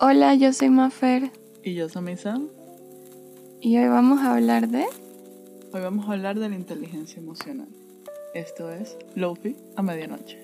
Hola, 0.00 0.36
yo 0.36 0.52
soy 0.52 0.70
Mafer 0.70 1.32
Y 1.64 1.74
yo 1.74 1.88
soy 1.88 2.16
Sam. 2.16 2.48
y 3.60 3.78
hoy 3.78 3.88
vamos 3.88 4.20
a 4.20 4.34
hablar 4.36 4.68
de... 4.68 4.86
Hoy 5.72 5.80
vamos 5.80 6.08
a 6.08 6.12
hablar 6.12 6.38
de 6.38 6.48
la 6.48 6.54
inteligencia 6.54 7.18
emocional. 7.18 7.66
Esto 8.32 8.70
es 8.70 8.96
Lofi 9.16 9.56
a 9.74 9.82
medianoche. 9.82 10.38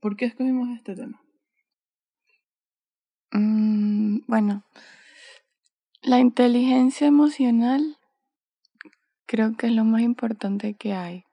¿Por 0.00 0.16
qué 0.16 0.26
escogimos 0.26 0.68
este 0.76 0.94
tema? 0.94 1.22
Mm, 3.32 4.18
bueno, 4.26 4.64
la 6.02 6.18
inteligencia 6.20 7.06
emocional 7.06 7.96
creo 9.30 9.56
que 9.56 9.68
es 9.68 9.72
lo 9.72 9.84
más 9.84 10.02
importante 10.02 10.74
que 10.74 10.92
hay 10.92 11.24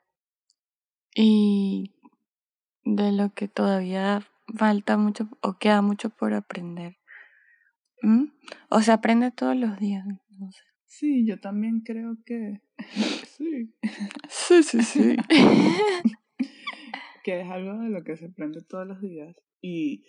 y 1.15 1.95
de 2.85 3.11
lo 3.11 3.33
que 3.33 3.47
todavía 3.47 4.21
falta 4.55 4.97
mucho 4.97 5.27
o 5.41 5.57
queda 5.57 5.81
mucho 5.81 6.11
por 6.11 6.35
aprender. 6.35 6.97
¿Mm? 8.03 8.25
O 8.69 8.81
se 8.81 8.91
aprende 8.91 9.31
todos 9.31 9.55
los 9.55 9.79
días. 9.79 10.05
No 10.05 10.51
sé. 10.51 10.61
Sí, 10.85 11.25
yo 11.25 11.39
también 11.39 11.79
creo 11.81 12.17
que... 12.23 12.61
sí. 13.35 13.73
Sí, 14.29 14.61
sí, 14.61 14.83
sí. 14.83 15.15
que 17.23 17.41
es 17.41 17.49
algo 17.49 17.79
de 17.79 17.89
lo 17.89 18.03
que 18.03 18.15
se 18.15 18.25
aprende 18.25 18.61
todos 18.61 18.85
los 18.85 19.01
días. 19.01 19.35
Y 19.59 20.03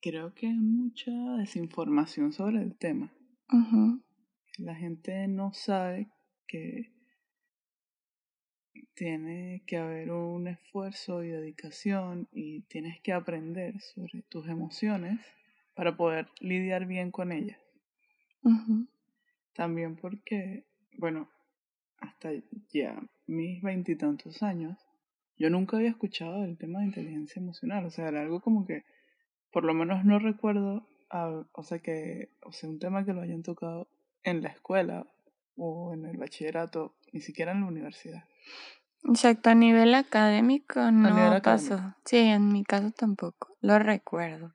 creo 0.00 0.32
que 0.32 0.46
hay 0.46 0.60
mucha 0.60 1.10
desinformación 1.38 2.32
sobre 2.32 2.62
el 2.62 2.76
tema. 2.76 3.12
Ujú. 3.52 4.00
La 4.58 4.76
gente 4.76 5.26
no 5.26 5.52
sabe 5.52 6.08
que 6.46 6.99
tiene 8.94 9.62
que 9.66 9.76
haber 9.76 10.12
un 10.12 10.48
esfuerzo 10.48 11.24
y 11.24 11.28
dedicación 11.28 12.28
y 12.32 12.62
tienes 12.62 13.00
que 13.00 13.12
aprender 13.12 13.80
sobre 13.80 14.22
tus 14.28 14.48
emociones 14.48 15.20
para 15.74 15.96
poder 15.96 16.28
lidiar 16.40 16.86
bien 16.86 17.10
con 17.10 17.32
ellas. 17.32 17.58
También 19.54 19.96
porque, 19.96 20.66
bueno, 20.98 21.30
hasta 21.98 22.30
ya 22.72 23.00
mis 23.26 23.62
veintitantos 23.62 24.42
años, 24.42 24.78
yo 25.38 25.48
nunca 25.50 25.76
había 25.76 25.90
escuchado 25.90 26.44
el 26.44 26.58
tema 26.58 26.80
de 26.80 26.86
inteligencia 26.86 27.40
emocional. 27.40 27.86
O 27.86 27.90
sea, 27.90 28.08
era 28.08 28.20
algo 28.20 28.40
como 28.40 28.66
que, 28.66 28.84
por 29.50 29.64
lo 29.64 29.72
menos 29.72 30.04
no 30.04 30.18
recuerdo, 30.18 30.86
ah, 31.10 31.44
o 31.52 31.62
sea, 31.62 31.78
que, 31.78 32.30
o 32.42 32.52
sea, 32.52 32.68
un 32.68 32.78
tema 32.78 33.04
que 33.04 33.12
lo 33.12 33.22
hayan 33.22 33.42
tocado 33.42 33.88
en 34.22 34.42
la 34.42 34.48
escuela 34.48 35.06
o 35.56 35.94
en 35.94 36.04
el 36.04 36.16
bachillerato, 36.16 36.94
ni 37.12 37.20
siquiera 37.20 37.52
en 37.52 37.60
la 37.60 37.66
universidad. 37.66 38.24
Exacto, 39.04 39.50
a 39.50 39.54
nivel 39.54 39.94
académico 39.94 40.90
no 40.90 41.10
nivel 41.10 41.40
pasó. 41.42 41.74
académico. 41.74 42.00
Sí, 42.04 42.16
en 42.18 42.48
mi 42.52 42.64
caso 42.64 42.90
tampoco, 42.90 43.56
lo 43.60 43.78
recuerdo. 43.78 44.54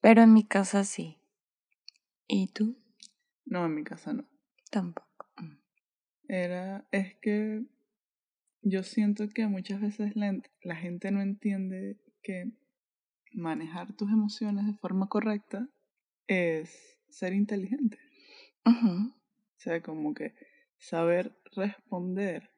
Pero 0.00 0.22
en 0.22 0.32
mi 0.32 0.44
casa 0.44 0.84
sí. 0.84 1.18
¿Y 2.26 2.48
tú? 2.48 2.76
No, 3.44 3.66
en 3.66 3.74
mi 3.74 3.84
casa 3.84 4.12
no. 4.12 4.24
Tampoco. 4.70 5.08
Era, 6.28 6.86
es 6.92 7.16
que 7.16 7.64
yo 8.62 8.82
siento 8.82 9.28
que 9.28 9.46
muchas 9.48 9.80
veces 9.80 10.14
la, 10.14 10.40
la 10.62 10.76
gente 10.76 11.10
no 11.10 11.20
entiende 11.20 11.98
que 12.22 12.52
manejar 13.32 13.92
tus 13.94 14.10
emociones 14.10 14.66
de 14.66 14.74
forma 14.74 15.08
correcta 15.08 15.68
es 16.26 16.98
ser 17.08 17.32
inteligente. 17.32 17.98
O 18.64 19.12
sea, 19.56 19.82
como 19.82 20.14
que 20.14 20.34
saber 20.78 21.36
responder 21.56 22.50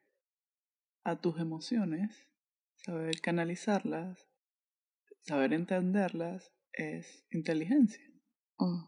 a 1.03 1.15
tus 1.17 1.39
emociones, 1.39 2.27
saber 2.75 3.21
canalizarlas, 3.21 4.27
saber 5.21 5.53
entenderlas, 5.53 6.51
es 6.73 7.25
inteligencia. 7.31 8.03
Mm. 8.57 8.85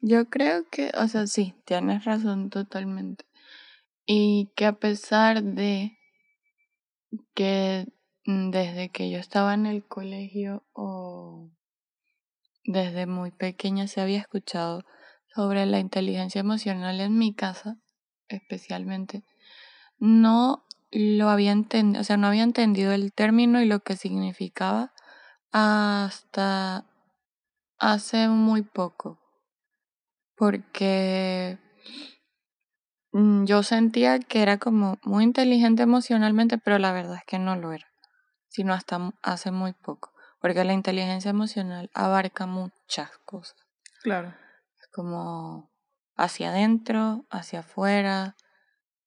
Yo 0.00 0.28
creo 0.30 0.68
que, 0.70 0.92
o 0.94 1.08
sea, 1.08 1.26
sí, 1.26 1.54
tienes 1.64 2.04
razón 2.04 2.50
totalmente. 2.50 3.24
Y 4.06 4.50
que 4.54 4.66
a 4.66 4.78
pesar 4.78 5.42
de 5.42 5.98
que 7.34 7.86
desde 8.24 8.90
que 8.90 9.10
yo 9.10 9.18
estaba 9.18 9.54
en 9.54 9.66
el 9.66 9.84
colegio 9.84 10.64
o 10.72 11.50
desde 12.64 13.06
muy 13.06 13.30
pequeña 13.30 13.86
se 13.86 14.00
había 14.00 14.18
escuchado 14.18 14.84
sobre 15.34 15.66
la 15.66 15.78
inteligencia 15.78 16.40
emocional 16.40 17.00
en 17.00 17.16
mi 17.16 17.34
casa, 17.34 17.78
especialmente, 18.28 19.24
no 19.98 20.66
lo 20.90 21.28
había 21.28 21.52
entendido, 21.52 22.00
o 22.00 22.04
sea, 22.04 22.16
no 22.16 22.26
había 22.26 22.42
entendido 22.42 22.92
el 22.92 23.12
término 23.12 23.60
y 23.60 23.66
lo 23.66 23.80
que 23.80 23.96
significaba 23.96 24.92
hasta 25.52 26.84
hace 27.78 28.28
muy 28.28 28.62
poco. 28.62 29.18
Porque 30.36 31.58
mm, 33.12 33.44
yo 33.44 33.62
sentía 33.62 34.18
que 34.20 34.42
era 34.42 34.58
como 34.58 34.98
muy 35.02 35.24
inteligente 35.24 35.82
emocionalmente, 35.82 36.58
pero 36.58 36.78
la 36.78 36.92
verdad 36.92 37.16
es 37.16 37.24
que 37.24 37.38
no 37.38 37.56
lo 37.56 37.72
era, 37.72 37.86
sino 38.48 38.72
hasta 38.72 39.12
hace 39.22 39.50
muy 39.50 39.72
poco. 39.72 40.12
Porque 40.40 40.64
la 40.64 40.72
inteligencia 40.72 41.30
emocional 41.30 41.90
abarca 41.94 42.46
muchas 42.46 43.10
cosas. 43.24 43.56
Claro. 44.02 44.32
Es 44.80 44.86
como 44.92 45.70
hacia 46.16 46.50
adentro, 46.50 47.26
hacia 47.30 47.60
afuera, 47.60 48.36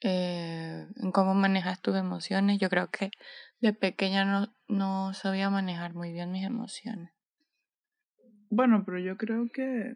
eh, 0.02 0.88
en 0.96 1.12
cómo 1.12 1.34
manejas 1.34 1.82
tus 1.82 1.96
emociones. 1.96 2.60
Yo 2.60 2.70
creo 2.70 2.90
que 2.90 3.12
de 3.60 3.74
pequeña 3.74 4.26
no, 4.26 4.54
no 4.68 5.14
sabía 5.14 5.50
manejar 5.50 5.94
muy 5.94 6.12
bien 6.12 6.32
mis 6.32 6.46
emociones. 6.46 7.12
Bueno, 8.50 8.84
pero 8.86 9.00
yo 9.00 9.18
creo 9.18 9.48
que, 9.54 9.96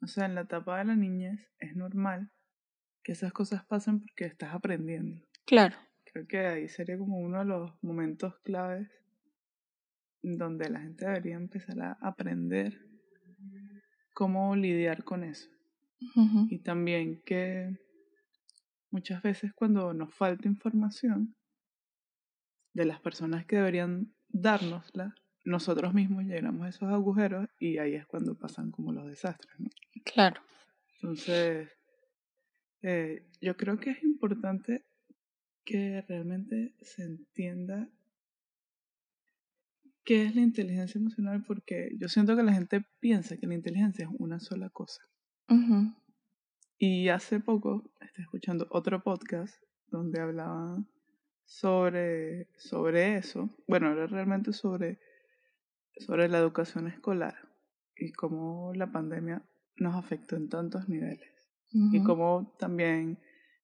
o 0.00 0.06
sea, 0.06 0.26
en 0.26 0.34
la 0.34 0.42
etapa 0.42 0.78
de 0.78 0.86
la 0.86 0.96
niñez 0.96 1.48
es 1.58 1.76
normal 1.76 2.30
que 3.04 3.12
esas 3.12 3.32
cosas 3.32 3.64
pasen 3.66 4.00
porque 4.00 4.24
estás 4.24 4.54
aprendiendo. 4.54 5.22
Claro. 5.44 5.76
Creo 6.04 6.26
que 6.26 6.38
ahí 6.46 6.68
sería 6.68 6.98
como 6.98 7.18
uno 7.18 7.40
de 7.40 7.44
los 7.44 7.72
momentos 7.82 8.38
claves 8.40 8.88
donde 10.22 10.70
la 10.70 10.80
gente 10.80 11.04
debería 11.04 11.36
empezar 11.36 11.80
a 11.80 11.98
aprender 12.00 12.78
cómo 14.14 14.54
lidiar 14.56 15.04
con 15.04 15.24
eso. 15.24 15.48
Y 16.48 16.58
también 16.58 17.22
que 17.24 17.76
muchas 18.92 19.22
veces 19.22 19.52
cuando 19.54 19.92
nos 19.94 20.14
falta 20.14 20.48
información 20.48 21.34
de 22.74 22.84
las 22.84 23.00
personas 23.00 23.46
que 23.46 23.56
deberían 23.56 24.14
dárnosla, 24.28 25.14
nosotros 25.44 25.92
mismos 25.92 26.24
llenamos 26.24 26.68
esos 26.68 26.88
agujeros 26.88 27.48
y 27.58 27.78
ahí 27.78 27.94
es 27.94 28.06
cuando 28.06 28.36
pasan 28.36 28.70
como 28.70 28.92
los 28.92 29.06
desastres. 29.06 29.52
¿no? 29.58 29.68
Claro. 30.04 30.40
Entonces, 30.94 31.68
eh, 32.82 33.26
yo 33.40 33.56
creo 33.56 33.78
que 33.78 33.90
es 33.90 34.02
importante 34.02 34.84
que 35.64 36.02
realmente 36.08 36.74
se 36.80 37.02
entienda 37.02 37.88
qué 40.04 40.24
es 40.24 40.34
la 40.34 40.42
inteligencia 40.42 40.98
emocional 40.98 41.44
porque 41.46 41.90
yo 41.98 42.08
siento 42.08 42.36
que 42.36 42.42
la 42.42 42.52
gente 42.52 42.84
piensa 43.00 43.36
que 43.36 43.46
la 43.46 43.54
inteligencia 43.54 44.04
es 44.04 44.10
una 44.18 44.40
sola 44.40 44.68
cosa. 44.70 45.02
Ujú. 45.48 45.94
Y 46.84 47.10
hace 47.10 47.38
poco 47.38 47.84
estoy 48.00 48.24
escuchando 48.24 48.66
otro 48.70 49.04
podcast 49.04 49.54
donde 49.86 50.20
hablaban 50.20 50.88
sobre, 51.44 52.48
sobre 52.56 53.14
eso. 53.14 53.56
Bueno, 53.68 53.92
era 53.92 54.08
realmente 54.08 54.52
sobre, 54.52 54.98
sobre 55.98 56.28
la 56.28 56.38
educación 56.38 56.88
escolar 56.88 57.36
y 57.94 58.10
cómo 58.10 58.72
la 58.74 58.90
pandemia 58.90 59.46
nos 59.76 59.94
afectó 59.94 60.34
en 60.34 60.48
tantos 60.48 60.88
niveles. 60.88 61.30
Y 61.70 62.02
cómo 62.02 62.52
también 62.58 63.20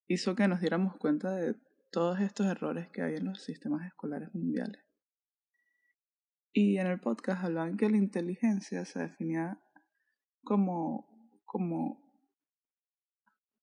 hizo 0.06 0.36
que 0.36 0.46
nos 0.46 0.60
diéramos 0.60 0.96
cuenta 0.96 1.32
de 1.32 1.56
todos 1.90 2.20
estos 2.20 2.46
errores 2.46 2.88
que 2.88 3.02
hay 3.02 3.16
en 3.16 3.24
los 3.24 3.42
sistemas 3.42 3.84
escolares 3.84 4.32
mundiales. 4.32 4.84
Y 6.52 6.78
en 6.78 6.86
el 6.86 7.00
podcast 7.00 7.42
hablaban 7.42 7.76
que 7.76 7.90
la 7.90 7.96
inteligencia 7.96 8.84
se 8.84 9.00
definía 9.00 9.58
como, 10.44 11.42
como 11.44 12.07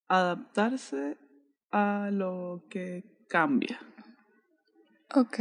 adaptarse 0.07 1.18
a 1.72 2.10
lo 2.12 2.66
que 2.69 3.04
cambia. 3.28 3.80
Ok. 5.13 5.40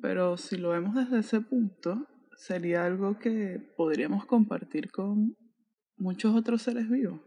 Pero 0.00 0.36
si 0.36 0.56
lo 0.56 0.70
vemos 0.70 0.94
desde 0.94 1.18
ese 1.20 1.40
punto, 1.40 2.06
sería 2.36 2.84
algo 2.84 3.18
que 3.18 3.58
podríamos 3.76 4.26
compartir 4.26 4.90
con 4.90 5.36
muchos 5.96 6.34
otros 6.34 6.62
seres 6.62 6.88
vivos. 6.88 7.20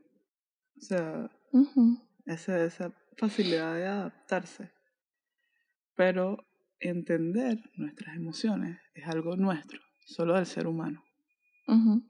O 0.77 0.81
sea, 0.81 1.29
esa, 2.25 2.63
esa 2.63 2.93
facilidad 3.17 3.75
de 3.75 3.87
adaptarse. 3.87 4.71
Pero 5.95 6.37
entender 6.79 7.57
nuestras 7.75 8.15
emociones 8.15 8.79
es 8.93 9.07
algo 9.07 9.35
nuestro, 9.35 9.81
solo 10.05 10.35
del 10.35 10.45
ser 10.45 10.67
humano. 10.67 11.03
Ujú. 11.67 12.03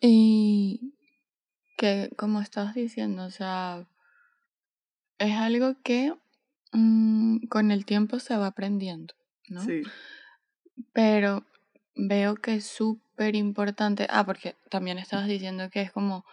Y 0.00 0.93
que, 1.76 2.10
como 2.16 2.40
estabas 2.40 2.74
diciendo, 2.74 3.24
o 3.24 3.30
sea, 3.30 3.86
es 5.18 5.34
algo 5.36 5.74
que 5.82 6.14
mm, 6.72 7.46
con 7.48 7.70
el 7.70 7.84
tiempo 7.84 8.18
se 8.18 8.36
va 8.36 8.48
aprendiendo, 8.48 9.14
¿no? 9.48 9.60
Sí, 9.60 9.82
Pero 10.92 11.44
veo 11.94 12.34
que 12.36 12.54
es 12.54 12.66
súper 12.66 13.34
importante. 13.36 14.06
Ah, 14.10 14.24
porque 14.24 14.56
también 14.70 14.98
estabas 14.98 15.26
diciendo 15.26 15.70
que 15.70 15.82
es 15.82 15.92
como 15.92 16.24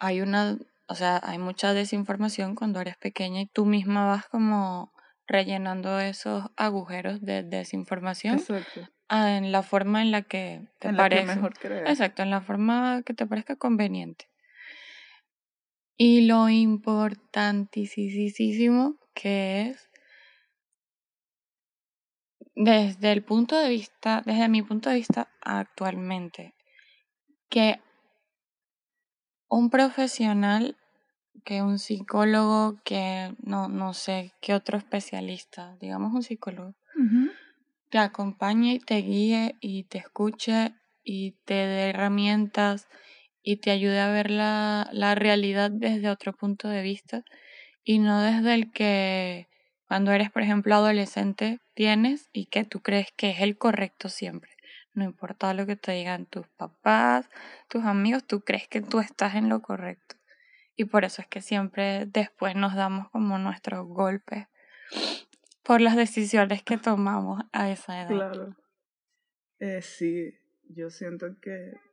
hay 0.00 0.20
una, 0.20 0.58
o 0.86 0.94
sea, 0.94 1.20
hay 1.22 1.38
mucha 1.38 1.74
desinformación 1.74 2.54
cuando 2.54 2.80
eres 2.80 2.96
pequeña 2.96 3.40
y 3.40 3.46
tú 3.46 3.66
misma 3.66 4.06
vas 4.06 4.26
como 4.28 4.92
rellenando 5.26 6.00
esos 6.00 6.44
agujeros 6.56 7.20
de 7.20 7.42
desinformación 7.42 8.38
exacto. 8.38 8.88
ah, 9.08 9.36
en 9.36 9.52
la 9.52 9.62
forma 9.62 10.00
en 10.00 10.10
la 10.10 10.22
que 10.22 10.66
te 10.78 10.88
en 10.88 10.96
crees. 10.96 11.88
Exacto, 11.88 12.22
en 12.22 12.30
la 12.30 12.40
forma 12.40 13.02
que 13.04 13.12
te 13.12 13.26
parezca 13.26 13.56
conveniente. 13.56 14.28
Y 16.00 16.26
lo 16.26 16.48
importantísimo 16.48 18.94
que 19.14 19.62
es 19.62 19.90
desde 22.54 23.10
el 23.10 23.24
punto 23.24 23.58
de 23.58 23.68
vista, 23.68 24.22
desde 24.24 24.48
mi 24.48 24.62
punto 24.62 24.90
de 24.90 24.96
vista 24.96 25.28
actualmente, 25.40 26.54
que 27.48 27.80
un 29.48 29.70
profesional, 29.70 30.76
que 31.44 31.62
un 31.62 31.80
psicólogo, 31.80 32.80
que 32.84 33.34
no, 33.42 33.68
no 33.68 33.92
sé, 33.92 34.34
qué 34.40 34.54
otro 34.54 34.78
especialista, 34.78 35.76
digamos 35.80 36.12
un 36.12 36.22
psicólogo, 36.22 36.76
te 37.90 37.98
acompañe 37.98 38.74
y 38.74 38.78
te 38.78 38.98
guíe 38.98 39.56
y 39.60 39.82
te 39.84 39.98
escuche 39.98 40.74
y 41.02 41.32
te 41.44 41.54
dé 41.54 41.90
herramientas 41.90 42.86
y 43.50 43.56
te 43.56 43.70
ayude 43.70 43.98
a 43.98 44.12
ver 44.12 44.30
la, 44.30 44.90
la 44.92 45.14
realidad 45.14 45.70
desde 45.70 46.10
otro 46.10 46.34
punto 46.34 46.68
de 46.68 46.82
vista 46.82 47.24
y 47.82 47.98
no 47.98 48.20
desde 48.20 48.52
el 48.52 48.70
que 48.70 49.48
cuando 49.86 50.12
eres, 50.12 50.30
por 50.30 50.42
ejemplo, 50.42 50.74
adolescente 50.74 51.58
tienes 51.72 52.28
y 52.34 52.44
que 52.44 52.64
tú 52.64 52.80
crees 52.80 53.10
que 53.16 53.30
es 53.30 53.40
el 53.40 53.56
correcto 53.56 54.10
siempre. 54.10 54.50
No 54.92 55.02
importa 55.02 55.54
lo 55.54 55.64
que 55.64 55.76
te 55.76 55.92
digan 55.92 56.26
tus 56.26 56.46
papás, 56.46 57.30
tus 57.68 57.86
amigos, 57.86 58.26
tú 58.26 58.42
crees 58.42 58.68
que 58.68 58.82
tú 58.82 59.00
estás 59.00 59.34
en 59.34 59.48
lo 59.48 59.62
correcto. 59.62 60.16
Y 60.76 60.84
por 60.84 61.06
eso 61.06 61.22
es 61.22 61.28
que 61.28 61.40
siempre 61.40 62.04
después 62.04 62.54
nos 62.54 62.74
damos 62.74 63.08
como 63.08 63.38
nuestros 63.38 63.86
golpes 63.86 64.46
por 65.62 65.80
las 65.80 65.96
decisiones 65.96 66.62
que 66.62 66.76
tomamos 66.76 67.42
a 67.52 67.70
esa 67.70 68.02
edad. 68.02 68.08
Claro. 68.08 68.56
Eh, 69.58 69.80
sí, 69.80 70.34
yo 70.68 70.90
siento 70.90 71.34
que 71.40 71.87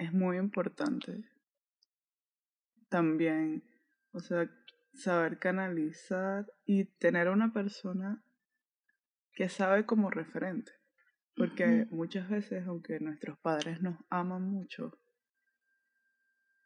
es 0.00 0.14
muy 0.14 0.38
importante 0.38 1.22
también, 2.88 3.62
o 4.12 4.20
sea, 4.20 4.50
saber 4.94 5.38
canalizar 5.38 6.50
y 6.64 6.86
tener 6.86 7.28
una 7.28 7.52
persona 7.52 8.24
que 9.34 9.48
sabe 9.48 9.84
como 9.84 10.10
referente. 10.10 10.72
Porque 11.36 11.86
muchas 11.90 12.28
veces, 12.28 12.66
aunque 12.66 12.98
nuestros 13.00 13.38
padres 13.38 13.80
nos 13.80 13.96
aman 14.10 14.42
mucho, 14.42 14.98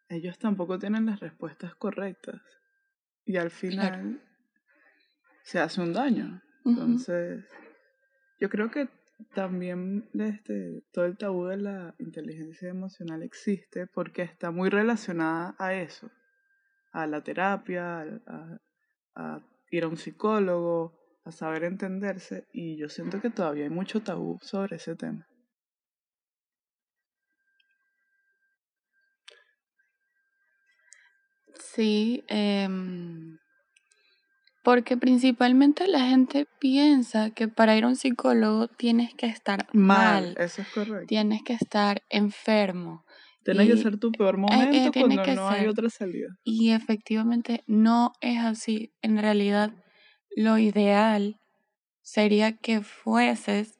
ellos 0.09 0.39
tampoco 0.39 0.79
tienen 0.79 1.07
las 1.07 1.21
respuestas 1.21 1.75
correctas. 1.75 2.41
Y 3.25 3.37
al 3.37 3.51
final 3.51 4.23
se 5.43 5.59
hace 5.59 5.81
un 5.81 5.93
daño. 5.93 6.41
Entonces, 6.65 7.45
yo 8.41 8.49
creo 8.49 8.71
que 8.71 8.89
también 9.35 10.09
este, 10.15 10.83
todo 10.93 11.05
el 11.07 11.17
tabú 11.17 11.47
de 11.47 11.57
la 11.59 11.95
inteligencia 11.99 12.69
emocional 12.69 13.23
existe 13.23 13.87
porque 13.87 14.23
está 14.23 14.51
muy 14.51 14.71
relacionada 14.71 15.55
a 15.59 15.75
eso, 15.75 16.11
a 16.93 17.07
la 17.07 17.23
terapia, 17.23 18.03
a, 18.27 18.59
a- 19.17 19.41
ir 19.71 19.85
a 19.85 19.89
un 19.89 19.97
psicólogo, 19.99 20.95
a 21.25 21.33
saber 21.33 21.65
entenderse, 21.65 22.47
y 22.53 22.77
yo 22.77 22.89
siento 22.89 23.21
que 23.21 23.31
todavía 23.31 23.65
hay 23.65 23.71
mucho 23.71 24.03
tabú 24.03 24.39
sobre 24.43 24.77
ese 24.77 24.97
tema. 24.97 25.27
Sí, 31.69 32.25
em, 32.29 33.24
porque 34.65 34.97
principalmente 34.97 35.87
la 35.89 36.01
gente 36.09 36.47
piensa 36.61 37.31
que 37.31 37.49
para 37.49 37.77
ir 37.77 37.85
a 37.85 37.89
un 37.89 37.97
psicólogo 37.97 38.69
tienes 38.69 39.15
que 39.15 39.27
estar 39.27 39.67
Mal, 39.75 40.25
mal, 40.25 40.37
eso 40.39 40.63
es 40.63 40.69
correcto. 40.69 41.07
tienes 41.07 41.43
que 41.45 41.53
estar 41.55 42.03
enfermo. 42.09 43.05
Tiene 43.45 43.67
que 43.67 43.77
y- 43.77 43.83
ser 43.83 43.99
tu 43.99 44.11
peor 44.13 44.37
eh, 44.37 44.39
momento 44.41 44.91
tiene 44.91 45.17
cuando 45.17 45.23
que 45.27 45.35
no 45.35 45.49
hay 45.51 45.67
otra 45.67 45.91
salida. 45.91 46.29
Y 46.45 46.71
efectivamente 46.71 47.63
no 47.67 48.13
es 48.21 48.39
así. 48.41 48.93
En 49.03 49.19
realidad, 49.19 49.73
lo 50.37 50.59
ideal 50.59 51.37
sería 52.03 52.57
que 52.57 52.83
fueses 52.83 53.79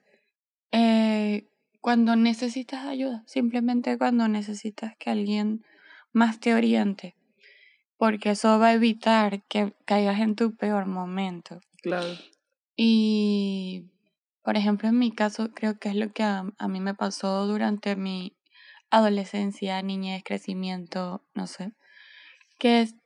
eh, 0.73 1.49
cuando 1.81 2.17
necesitas 2.17 2.87
ayuda, 2.87 3.23
simplemente 3.27 3.99
cuando 3.99 4.29
necesitas 4.29 4.95
que 4.99 5.11
alguien 5.11 5.63
más 6.13 6.41
te 6.41 6.55
oriente, 6.55 7.15
porque 7.97 8.31
eso 8.31 8.59
va 8.59 8.69
a 8.69 8.75
evitar 8.75 9.43
que 9.49 9.75
caigas 9.85 10.21
en 10.21 10.35
tu 10.37 10.57
peor 10.57 10.87
momento. 10.87 11.61
Claro. 11.83 12.17
Y, 12.77 13.91
por 14.43 14.57
ejemplo, 14.57 14.89
en 14.89 14.99
mi 14.99 15.13
caso, 15.13 15.51
creo 15.55 15.79
que 15.79 15.91
es 15.91 15.95
lo 15.97 16.13
que 16.13 16.23
a, 16.23 16.45
a 16.59 16.69
mí 16.69 16.81
me 16.81 16.95
pasó 16.95 17.47
durante 17.47 17.97
mi 17.97 18.37
adolescencia, 18.91 19.81
niñez, 19.83 20.23
crecimiento, 20.25 21.25
no 21.35 21.47
sé, 21.47 21.73
que 22.59 22.83
es- 22.83 22.97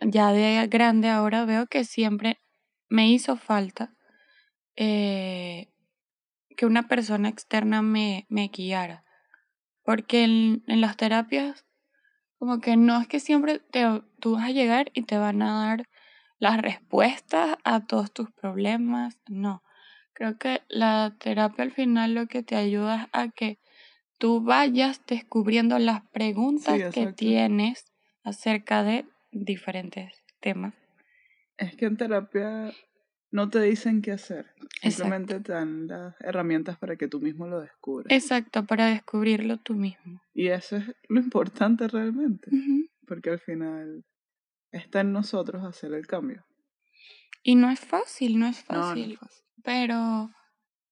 ya 0.00 0.32
de 0.32 0.66
grande 0.68 1.08
ahora 1.10 1.44
veo 1.44 1.66
que 1.66 1.84
siempre 1.84 2.40
me 2.88 3.08
hizo 3.10 3.36
falta 3.36 3.94
eh, 4.76 5.70
que 6.56 6.66
una 6.66 6.88
persona 6.88 7.28
externa 7.28 7.82
me, 7.82 8.26
me 8.28 8.48
guiara. 8.48 9.04
Porque 9.84 10.24
en, 10.24 10.64
en 10.68 10.80
las 10.80 10.96
terapias, 10.96 11.64
como 12.38 12.60
que 12.60 12.76
no 12.76 13.00
es 13.00 13.08
que 13.08 13.20
siempre 13.20 13.60
te, 13.60 14.02
tú 14.22 14.36
vas 14.36 14.44
a 14.44 14.52
llegar 14.52 14.92
y 14.94 15.02
te 15.02 15.18
van 15.18 15.42
a 15.42 15.66
dar 15.66 15.88
las 16.38 16.62
respuestas 16.62 17.56
a 17.64 17.84
todos 17.86 18.12
tus 18.12 18.30
problemas, 18.30 19.18
no. 19.28 19.64
Creo 20.12 20.38
que 20.38 20.62
la 20.68 21.16
terapia 21.18 21.64
al 21.64 21.72
final 21.72 22.14
lo 22.14 22.26
que 22.28 22.44
te 22.44 22.54
ayuda 22.54 23.02
es 23.02 23.08
a 23.12 23.28
que 23.30 23.58
tú 24.18 24.40
vayas 24.40 25.02
descubriendo 25.06 25.78
las 25.80 26.02
preguntas 26.10 26.94
que 26.94 27.12
tienes 27.12 27.92
acerca 28.22 28.84
de 28.84 29.06
diferentes 29.32 30.22
temas. 30.38 30.74
Es 31.56 31.74
que 31.74 31.86
en 31.86 31.96
terapia 31.96 32.72
no 33.32 33.50
te 33.50 33.60
dicen 33.60 34.02
qué 34.02 34.12
hacer, 34.12 34.46
simplemente 34.80 35.40
te 35.40 35.52
dan 35.52 35.88
las 35.88 36.14
herramientas 36.20 36.78
para 36.78 36.94
que 36.94 37.08
tú 37.08 37.20
mismo 37.20 37.48
lo 37.48 37.60
descubras. 37.60 38.06
Exacto, 38.10 38.66
para 38.66 38.86
descubrirlo 38.86 39.56
tú 39.56 39.74
mismo. 39.74 40.20
Y 40.32 40.48
eso 40.48 40.76
es 40.76 40.84
lo 41.08 41.18
importante 41.20 41.88
realmente, 41.88 42.50
porque 43.06 43.30
al 43.30 43.40
final 43.40 44.04
está 44.72 45.00
en 45.00 45.12
nosotros 45.12 45.64
hacer 45.64 45.92
el 45.94 46.06
cambio. 46.06 46.44
Y 47.42 47.54
no 47.56 47.70
es 47.70 47.80
fácil, 47.80 48.38
no 48.38 48.46
es 48.46 48.64
No, 48.68 48.76
no 48.78 48.82
fácil. 48.88 49.12
es 49.12 49.18
fácil. 49.18 49.44
Pero, 49.64 50.30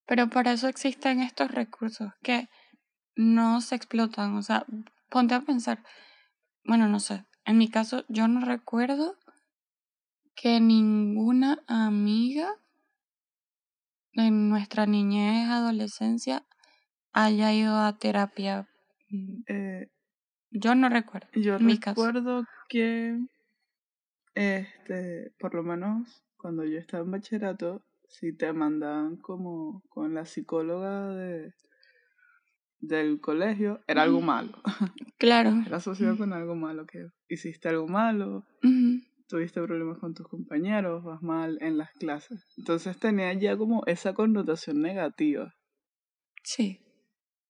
pero 0.06 0.28
para 0.28 0.52
eso 0.52 0.68
existen 0.68 1.20
estos 1.20 1.50
recursos 1.50 2.12
que 2.22 2.49
no 3.16 3.60
se 3.60 3.75
explotan. 3.76 4.37
O 4.37 4.42
sea, 4.42 4.64
ponte 5.08 5.34
a 5.34 5.40
pensar. 5.42 5.82
Bueno, 6.64 6.88
no 6.88 7.00
sé. 7.00 7.25
En 7.44 7.58
mi 7.58 7.68
caso, 7.68 8.04
yo 8.08 8.28
no 8.28 8.44
recuerdo 8.44 9.16
que 10.34 10.60
ninguna 10.60 11.62
amiga 11.66 12.49
en 14.14 14.49
nuestra 14.49 14.87
niñez, 14.87 15.49
adolescencia, 15.49 16.44
haya 17.12 17.52
ido 17.52 17.76
a 17.78 17.96
terapia. 17.99 18.68
Eh, 19.46 19.88
Yo 20.50 20.75
no 20.75 20.88
recuerdo. 20.88 21.28
yo 21.34 21.56
en 21.56 21.66
mi 21.66 21.78
caso. 21.78 22.04
recuerdo 22.06 22.44
que, 22.68 23.16
este, 24.34 25.32
por 25.38 25.54
lo 25.54 25.62
menos 25.62 26.22
cuando 26.37 26.64
yo 26.64 26.78
estaba 26.78 27.04
en 27.04 27.10
bachillerato, 27.10 27.84
si 28.08 28.32
te 28.32 28.52
mandaban 28.52 29.16
como 29.16 29.82
con 29.88 30.14
la 30.14 30.25
psicóloga 30.25 31.14
de, 31.14 31.54
del 32.80 33.20
colegio, 33.20 33.80
era 33.87 34.02
algo 34.02 34.20
malo. 34.20 34.52
Claro. 35.18 35.50
Era 35.66 35.76
asociado 35.76 36.16
con 36.16 36.32
algo 36.32 36.54
malo, 36.54 36.87
que 36.87 37.10
hiciste 37.28 37.68
algo 37.68 37.87
malo, 37.87 38.46
tuviste 39.28 39.60
problemas 39.60 39.99
con 39.99 40.14
tus 40.14 40.26
compañeros, 40.26 41.04
vas 41.04 41.20
mal 41.20 41.58
en 41.60 41.76
las 41.76 41.92
clases. 41.92 42.46
Entonces 42.56 42.99
tenía 42.99 43.30
ya 43.34 43.54
como 43.58 43.84
esa 43.84 44.14
connotación 44.14 44.80
negativa. 44.80 45.54
Sí. 46.42 46.80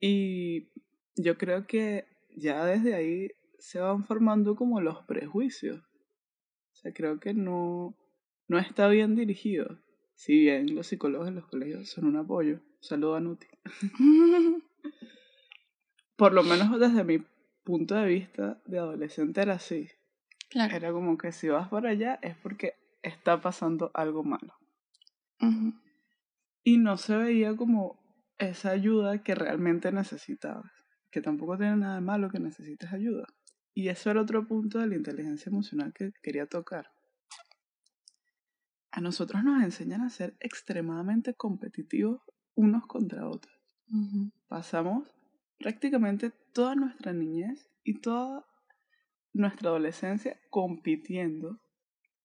Y 0.00 0.72
yo 1.14 1.38
creo 1.38 1.68
que 1.68 2.06
ya 2.36 2.64
desde 2.64 2.94
ahí 2.94 3.28
se 3.60 3.78
van 3.78 4.04
formando 4.04 4.56
como 4.56 4.80
los 4.80 5.04
prejuicios. 5.04 5.80
O 6.80 6.82
sea, 6.82 6.94
creo 6.94 7.20
que 7.20 7.34
no, 7.34 7.94
no 8.48 8.58
está 8.58 8.88
bien 8.88 9.14
dirigido. 9.14 9.78
Si 10.14 10.32
bien 10.32 10.74
los 10.74 10.86
psicólogos 10.86 11.28
en 11.28 11.34
los 11.34 11.46
colegios 11.46 11.90
son 11.90 12.06
un 12.06 12.16
apoyo. 12.16 12.60
Saludo 12.80 13.16
a 13.16 13.20
Nuti. 13.20 13.46
Por 16.16 16.32
lo 16.32 16.42
menos 16.42 16.80
desde 16.80 17.04
mi 17.04 17.22
punto 17.64 17.96
de 17.96 18.06
vista 18.06 18.62
de 18.64 18.78
adolescente 18.78 19.42
era 19.42 19.54
así. 19.56 19.90
claro. 20.48 20.74
Era 20.74 20.90
como 20.90 21.18
que 21.18 21.32
si 21.32 21.48
vas 21.48 21.68
para 21.68 21.90
allá 21.90 22.18
es 22.22 22.34
porque 22.38 22.72
está 23.02 23.42
pasando 23.42 23.90
algo 23.92 24.24
malo. 24.24 24.54
Y 26.64 26.78
no 26.78 26.96
se 26.96 27.14
veía 27.14 27.54
como 27.56 28.00
esa 28.38 28.70
ayuda 28.70 29.22
que 29.22 29.34
realmente 29.34 29.92
necesitabas. 29.92 30.72
Que 31.10 31.20
tampoco 31.20 31.58
tiene 31.58 31.76
nada 31.76 31.96
de 31.96 32.00
malo 32.00 32.30
que 32.30 32.40
necesites 32.40 32.90
ayuda. 32.90 33.26
Y 33.74 33.88
eso 33.88 34.10
era 34.10 34.20
otro 34.22 34.46
punto 34.46 34.78
de 34.78 34.86
la 34.88 34.96
inteligencia 34.96 35.50
emocional 35.50 35.92
que 35.92 36.12
quería 36.22 36.46
tocar. 36.46 36.90
A 38.92 39.00
nosotros 39.00 39.44
nos 39.44 39.62
enseñan 39.62 40.00
a 40.02 40.10
ser 40.10 40.36
extremadamente 40.40 41.34
competitivos 41.34 42.20
unos 42.54 42.86
contra 42.86 43.28
otros. 43.28 43.54
Pasamos 44.48 45.08
prácticamente 45.58 46.30
toda 46.52 46.74
nuestra 46.74 47.12
niñez 47.12 47.70
y 47.84 48.00
toda 48.00 48.44
nuestra 49.32 49.70
adolescencia 49.70 50.40
compitiendo 50.50 51.60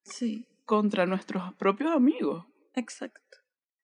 Sí, 0.04 0.48
contra 0.66 1.06
nuestros 1.06 1.54
propios 1.56 1.92
amigos. 1.92 2.46
exacto. 2.74 3.22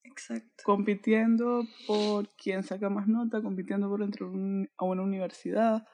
Exacto. 0.03 0.63
compitiendo 0.65 1.63
por 1.88 2.27
quién 2.36 2.63
saca 2.63 2.89
más 2.89 3.08
nota, 3.08 3.41
compitiendo 3.41 3.88
por 3.88 4.01
entrar 4.01 4.30
a 4.77 4.86
una 4.86 5.03
universidad, 5.03 5.88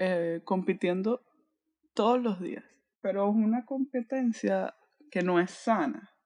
eh, 0.00 0.40
compitiendo 0.44 1.22
todos 1.94 2.20
los 2.20 2.40
días. 2.40 2.64
Pero 3.00 3.28
es 3.30 3.36
una 3.36 3.64
competencia 3.64 4.74
que 5.10 5.22
no 5.22 5.38
es 5.38 5.50
sana 5.50 6.16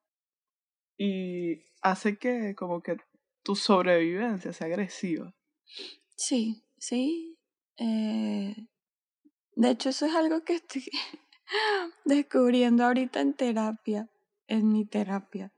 y 0.97 1.63
hace 1.83 2.17
que 2.17 2.55
como 2.55 2.83
que 2.83 2.97
tu 3.43 3.57
sobrevivencia 3.57 4.53
sea 4.53 4.69
agresiva. 4.69 5.35
Sí, 6.17 6.63
sí. 6.79 7.37
eh, 7.77 8.55
de 9.57 9.71
hecho, 9.71 9.89
eso 9.91 10.07
es 10.07 10.15
algo 10.15 10.45
que 10.45 10.55
estoy 10.55 10.85
descubriendo 12.05 12.85
ahorita 12.85 13.21
en 13.21 13.35
terapia, 13.35 14.09
en 14.49 14.73
mi 14.73 14.85
terapia. 14.85 15.53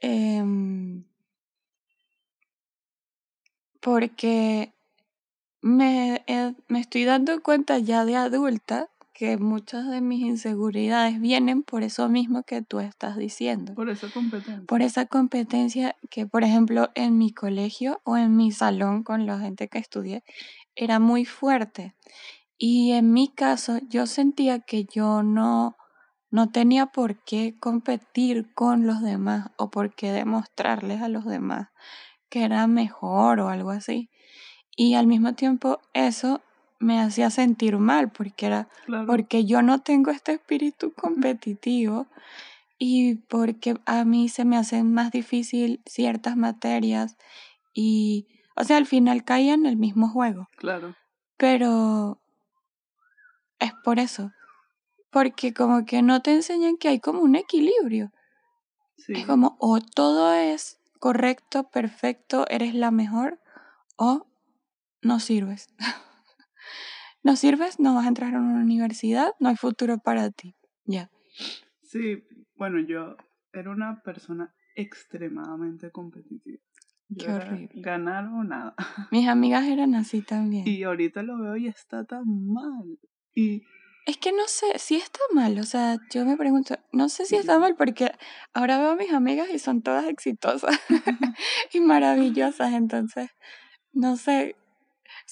Em, 0.00 1.04
porque 3.80 4.72
me, 5.62 6.24
he- 6.26 6.54
me 6.68 6.80
estoy 6.80 7.04
dando 7.04 7.42
cuenta 7.42 7.78
ya 7.78 8.04
de 8.04 8.16
adulta 8.16 8.88
que 9.14 9.36
muchas 9.36 9.88
de 9.90 10.00
mis 10.00 10.22
inseguridades 10.22 11.20
vienen 11.20 11.62
por 11.62 11.82
eso 11.82 12.08
mismo 12.08 12.42
que 12.44 12.62
tú 12.62 12.80
estás 12.80 13.16
diciendo. 13.16 13.74
Por 13.74 13.88
esa 13.90 14.10
competencia. 14.10 14.64
por 14.66 14.82
esa 14.82 15.06
competencia 15.06 15.96
que, 16.10 16.26
por 16.26 16.44
ejemplo, 16.44 16.90
en 16.94 17.18
mi 17.18 17.32
colegio 17.32 18.00
o 18.04 18.16
en 18.16 18.36
mi 18.36 18.52
salón 18.52 19.02
con 19.04 19.26
la 19.26 19.38
gente 19.38 19.68
que 19.68 19.78
estudié, 19.78 20.24
era 20.74 20.98
muy 20.98 21.24
fuerte. 21.24 21.94
Y 22.58 22.92
en 22.92 23.12
mi 23.12 23.28
caso, 23.28 23.78
yo 23.88 24.06
sentía 24.06 24.60
que 24.60 24.84
yo 24.84 25.22
no, 25.22 25.76
no 26.30 26.50
tenía 26.50 26.86
por 26.86 27.22
qué 27.24 27.56
competir 27.60 28.52
con 28.54 28.86
los 28.86 29.02
demás 29.02 29.50
o 29.56 29.70
por 29.70 29.94
qué 29.94 30.12
demostrarles 30.12 31.02
a 31.02 31.08
los 31.08 31.24
demás 31.24 31.68
que 32.30 32.44
era 32.44 32.66
mejor 32.66 33.40
o 33.40 33.48
algo 33.48 33.70
así. 33.70 34.10
Y 34.76 34.94
al 34.94 35.06
mismo 35.06 35.34
tiempo 35.34 35.80
eso 35.92 36.40
me 36.78 37.00
hacía 37.00 37.30
sentir 37.30 37.78
mal 37.78 38.10
porque 38.10 38.46
era 38.46 38.68
Claro. 38.86 39.06
porque 39.06 39.44
yo 39.44 39.62
no 39.62 39.80
tengo 39.80 40.10
este 40.10 40.32
espíritu 40.32 40.92
competitivo 40.94 42.06
y 42.78 43.14
porque 43.16 43.76
a 43.86 44.04
mí 44.04 44.28
se 44.28 44.44
me 44.44 44.56
hacen 44.56 44.92
más 44.92 45.12
difícil 45.12 45.80
ciertas 45.86 46.36
materias 46.36 47.16
y, 47.72 48.26
o 48.56 48.64
sea, 48.64 48.76
al 48.78 48.86
final 48.86 49.24
caía 49.24 49.54
en 49.54 49.66
el 49.66 49.76
mismo 49.76 50.08
juego, 50.08 50.48
Claro. 50.56 50.96
pero 51.36 52.18
es 53.60 53.72
por 53.84 54.00
eso, 54.00 54.32
porque 55.10 55.54
como 55.54 55.84
que 55.84 56.02
no 56.02 56.20
te 56.22 56.32
enseñan 56.32 56.76
que 56.76 56.88
hay 56.88 56.98
como 57.00 57.20
un 57.20 57.36
equilibrio, 57.36 58.10
Sí. 58.96 59.12
es 59.14 59.26
como 59.26 59.56
o 59.60 59.80
todo 59.80 60.32
es 60.34 60.80
correcto, 60.98 61.64
perfecto, 61.70 62.46
eres 62.48 62.74
la 62.74 62.90
mejor 62.90 63.40
o 63.96 64.26
no 65.02 65.20
sirves. 65.20 65.68
no 67.22 67.36
sirves, 67.36 67.78
no 67.78 67.94
vas 67.94 68.06
a 68.06 68.08
entrar 68.08 68.34
a 68.34 68.40
una 68.40 68.60
universidad, 68.62 69.32
no 69.40 69.48
hay 69.48 69.56
futuro 69.56 69.98
para 69.98 70.30
ti. 70.30 70.56
Ya. 70.84 71.10
Sí, 71.82 72.24
bueno, 72.56 72.80
yo 72.80 73.16
era 73.52 73.70
una 73.70 74.02
persona 74.02 74.54
extremadamente 74.74 75.90
competitiva. 75.90 76.58
Yo 77.08 77.26
Qué 77.26 77.32
horrible. 77.32 77.82
ganar 77.82 78.24
o 78.26 78.42
nada. 78.42 78.74
Mis 79.10 79.28
amigas 79.28 79.64
eran 79.66 79.94
así 79.94 80.22
también. 80.22 80.66
Y 80.66 80.82
ahorita 80.82 81.22
lo 81.22 81.38
veo 81.38 81.56
y 81.56 81.66
está 81.66 82.04
tan 82.04 82.24
mal. 82.46 82.98
Y 83.34 83.62
Es 84.06 84.16
que 84.16 84.32
no 84.32 84.46
sé 84.46 84.78
si 84.78 84.96
está 84.96 85.20
mal, 85.34 85.58
o 85.58 85.64
sea, 85.64 85.98
yo 86.10 86.24
me 86.24 86.36
pregunto, 86.36 86.76
no 86.92 87.08
sé 87.08 87.26
si 87.26 87.36
está 87.36 87.58
mal 87.58 87.76
porque 87.76 88.12
ahora 88.52 88.78
veo 88.78 88.90
a 88.90 88.96
mis 88.96 89.12
amigas 89.12 89.48
y 89.50 89.58
son 89.58 89.82
todas 89.82 90.06
exitosas 90.06 90.78
y 91.72 91.80
maravillosas, 91.80 92.72
entonces 92.72 93.30
no 93.92 94.16
sé 94.16 94.56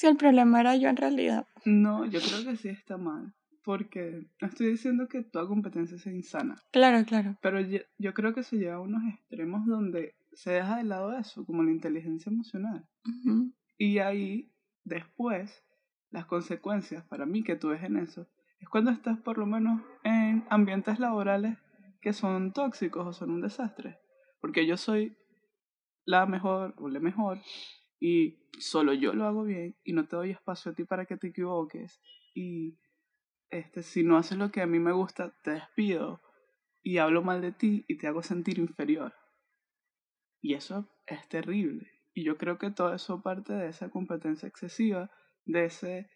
si 0.00 0.06
el 0.06 0.16
problema 0.16 0.60
era 0.60 0.76
yo 0.76 0.88
en 0.88 0.96
realidad. 0.96 1.46
no, 1.66 2.06
yo 2.06 2.20
creo 2.20 2.42
que 2.46 2.56
sí 2.56 2.70
está 2.70 2.96
mal. 2.96 3.34
Porque 3.62 4.26
no 4.40 4.48
estoy 4.48 4.68
diciendo 4.68 5.06
que 5.08 5.22
toda 5.22 5.46
competencia 5.46 5.98
sea 5.98 6.10
insana. 6.14 6.56
Claro, 6.72 7.04
claro. 7.04 7.36
Pero 7.42 7.60
yo, 7.60 7.80
yo 7.98 8.14
creo 8.14 8.32
que 8.32 8.42
se 8.42 8.56
lleva 8.56 8.76
a 8.76 8.80
unos 8.80 9.02
extremos 9.12 9.66
donde 9.66 10.14
se 10.32 10.52
deja 10.52 10.78
de 10.78 10.84
lado 10.84 11.12
eso, 11.12 11.44
como 11.44 11.62
la 11.62 11.70
inteligencia 11.70 12.30
emocional. 12.30 12.88
Y 13.76 13.98
ahí, 13.98 14.50
después, 14.84 15.62
las 16.10 16.24
consecuencias 16.24 17.04
para 17.04 17.26
mí 17.26 17.42
que 17.42 17.56
tú 17.56 17.68
ves 17.68 17.82
en 17.82 17.98
eso, 17.98 18.26
es 18.58 18.70
cuando 18.70 18.92
estás 18.92 19.18
por 19.18 19.36
lo 19.36 19.44
menos 19.44 19.82
en 20.02 20.46
ambientes 20.48 20.98
laborales 20.98 21.58
que 22.00 22.14
son 22.14 22.54
tóxicos 22.54 23.06
o 23.06 23.12
son 23.12 23.32
un 23.32 23.42
desastre. 23.42 23.98
Porque 24.40 24.66
yo 24.66 24.78
soy 24.78 25.14
la 26.06 26.24
mejor 26.24 26.72
o 26.78 26.88
la 26.88 27.00
mejor 27.00 27.42
y 28.00 28.38
solo 28.58 28.94
yo 28.94 29.12
lo 29.12 29.26
hago 29.26 29.44
bien 29.44 29.76
y 29.84 29.92
no 29.92 30.08
te 30.08 30.16
doy 30.16 30.30
espacio 30.30 30.72
a 30.72 30.74
ti 30.74 30.84
para 30.84 31.04
que 31.04 31.18
te 31.18 31.28
equivoques. 31.28 32.00
Y 32.34 32.78
este, 33.50 33.82
si 33.82 34.02
no 34.02 34.16
haces 34.16 34.38
lo 34.38 34.50
que 34.50 34.62
a 34.62 34.66
mí 34.66 34.78
me 34.78 34.92
gusta, 34.92 35.36
te 35.44 35.52
despido 35.52 36.22
y 36.82 36.96
hablo 36.96 37.22
mal 37.22 37.42
de 37.42 37.52
ti 37.52 37.84
y 37.86 37.98
te 37.98 38.06
hago 38.06 38.22
sentir 38.22 38.58
inferior. 38.58 39.12
Y 40.40 40.54
eso 40.54 40.88
es 41.06 41.28
terrible. 41.28 41.90
Y 42.14 42.24
yo 42.24 42.38
creo 42.38 42.58
que 42.58 42.70
todo 42.70 42.94
eso 42.94 43.22
parte 43.22 43.52
de 43.52 43.68
esa 43.68 43.90
competencia 43.90 44.48
excesiva, 44.48 45.10
de 45.44 45.66
ese, 45.66 46.10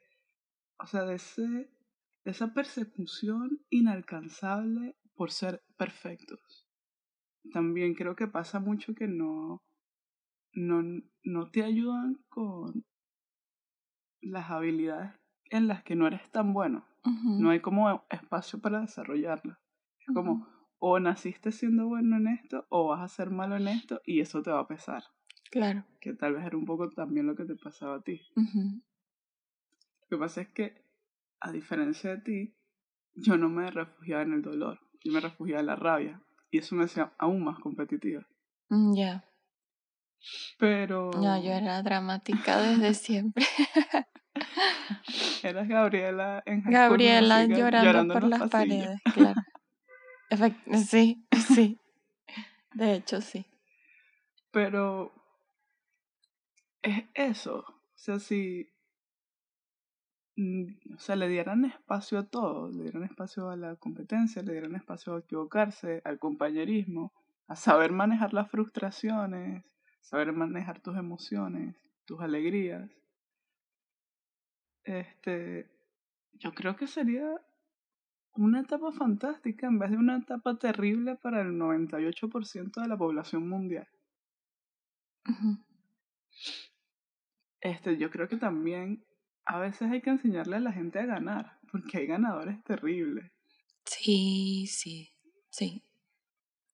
o 0.78 0.86
sea, 0.86 1.04
de 1.04 1.16
ese, 1.16 1.42
de 1.42 2.30
esa 2.30 2.54
persecución 2.54 3.64
inalcanzable 3.68 4.96
por 5.14 5.30
ser 5.30 5.62
perfectos. 5.76 6.66
También 7.52 7.94
creo 7.94 8.16
que 8.16 8.26
pasa 8.26 8.58
mucho 8.58 8.94
que 8.94 9.06
no, 9.06 9.62
no, 10.54 10.82
no 11.23 11.50
te 11.50 11.62
ayudan 11.62 12.18
con 12.28 12.84
las 14.20 14.50
habilidades 14.50 15.12
en 15.50 15.68
las 15.68 15.82
que 15.82 15.96
no 15.96 16.06
eres 16.06 16.30
tan 16.30 16.52
bueno. 16.52 16.84
No 17.04 17.50
hay 17.50 17.61
como 17.61 18.02
espacio 18.08 18.61
para 18.61 18.80
desarrollarlas. 18.80 19.58
Es 20.00 20.14
como, 20.14 20.46
o 20.78 20.99
naciste 21.00 21.52
siendo 21.52 21.87
bueno 21.87 22.16
en 22.16 22.28
esto, 22.28 22.66
o 22.70 22.88
vas 22.88 23.02
a 23.02 23.08
ser 23.08 23.30
malo 23.30 23.56
en 23.56 23.68
esto, 23.68 24.00
y 24.06 24.20
eso 24.20 24.42
te 24.42 24.50
va 24.50 24.61
a 24.61 24.66
pesar. 24.66 25.04
Claro. 25.50 25.84
Que 26.00 26.14
tal 26.14 26.34
vez 26.34 26.44
era 26.46 26.56
un 26.56 26.64
poco 26.64 26.88
también 26.88 27.26
lo 27.26 27.34
que 27.37 27.44
te 27.44 27.56
pasaba 27.56 27.96
a 27.96 28.02
ti. 28.02 28.23
Lo 28.34 30.08
que 30.08 30.16
pasa 30.16 30.40
es 30.40 30.49
que, 30.49 30.82
a 31.40 31.52
diferencia 31.52 32.11
de 32.11 32.23
ti, 32.23 32.54
yo 33.14 33.37
no 33.37 33.50
me 33.50 33.70
refugiaba 33.70 34.23
en 34.23 34.32
el 34.32 34.42
dolor, 34.42 34.80
yo 35.04 35.12
me 35.12 35.20
refugiaba 35.20 35.61
en 35.61 35.66
la 35.66 35.76
rabia. 35.76 36.23
Y 36.50 36.58
eso 36.58 36.75
me 36.76 36.84
hacía 36.84 37.12
aún 37.18 37.44
más 37.44 37.58
competitiva. 37.58 38.26
mm, 38.70 38.94
Ya. 38.94 39.25
Pero 40.59 41.11
No, 41.11 41.42
yo 41.42 41.52
era 41.52 41.83
dramática 41.83 42.61
desde 42.61 42.94
siempre. 42.94 43.44
eras 45.42 45.68
Gabriela 45.68 46.42
en 46.47 46.62
Gabriela 46.62 47.44
llorando, 47.47 48.14
por 48.14 48.25
las 48.25 48.40
pasillos. 48.40 48.50
paredes, 48.50 49.00
claro. 49.12 49.40
Efect- 50.30 50.85
sí, 50.85 51.25
sí. 51.54 51.78
De 52.75 52.94
hecho, 52.94 53.21
sí. 53.21 53.47
Pero 54.50 55.12
es 56.83 57.04
eso. 57.14 57.59
O 57.59 57.97
sea, 57.97 58.18
si 58.18 58.68
mm, 60.37 60.94
o 60.94 60.99
sea, 60.99 61.16
le 61.16 61.28
dieran 61.28 61.64
espacio 61.64 62.18
a 62.18 62.26
todo, 62.26 62.71
le 62.71 62.85
dieran 62.85 63.04
espacio 63.04 63.50
a 63.50 63.56
la 63.56 63.76
competencia, 63.76 64.42
le 64.42 64.52
dieran 64.52 64.75
espacio 64.76 65.14
a 65.14 65.18
equivocarse, 65.21 66.02
al 66.04 66.18
compañerismo, 66.18 67.12
a 67.49 67.56
saber 67.56 67.92
manejar 67.92 68.33
las 68.33 68.50
frustraciones, 68.50 69.64
saber 70.04 70.32
manejar 70.32 70.80
tus 70.80 70.96
emociones, 70.96 71.75
tus 72.04 72.20
alegrías. 72.20 72.90
Este, 74.84 75.68
yo 76.34 76.52
creo 76.52 76.76
que 76.76 76.87
sería 76.87 77.40
una 78.34 78.61
etapa 78.61 78.92
fantástica 78.92 79.66
en 79.66 79.78
vez 79.78 79.90
de 79.90 79.96
una 79.96 80.18
etapa 80.18 80.58
terrible 80.58 81.16
para 81.16 81.40
el 81.40 81.52
98% 81.52 82.82
de 82.82 82.88
la 82.88 82.99
población 82.99 83.49
mundial. 83.49 83.88
Este, 87.61 87.96
yo 87.96 88.11
creo 88.11 88.28
que 88.28 88.37
también 88.37 89.06
a 89.46 89.58
veces 89.58 89.90
hay 89.90 90.02
que 90.02 90.11
enseñarle 90.11 90.56
a 90.56 90.61
la 90.61 90.73
gente 90.73 90.99
a 90.99 91.06
ganar, 91.06 91.58
porque 91.73 91.99
hay 91.99 92.06
ganadores 92.06 92.62
terribles. 92.64 93.32
Sí, 93.87 94.66
sí. 94.66 95.11
Sí. 95.49 95.82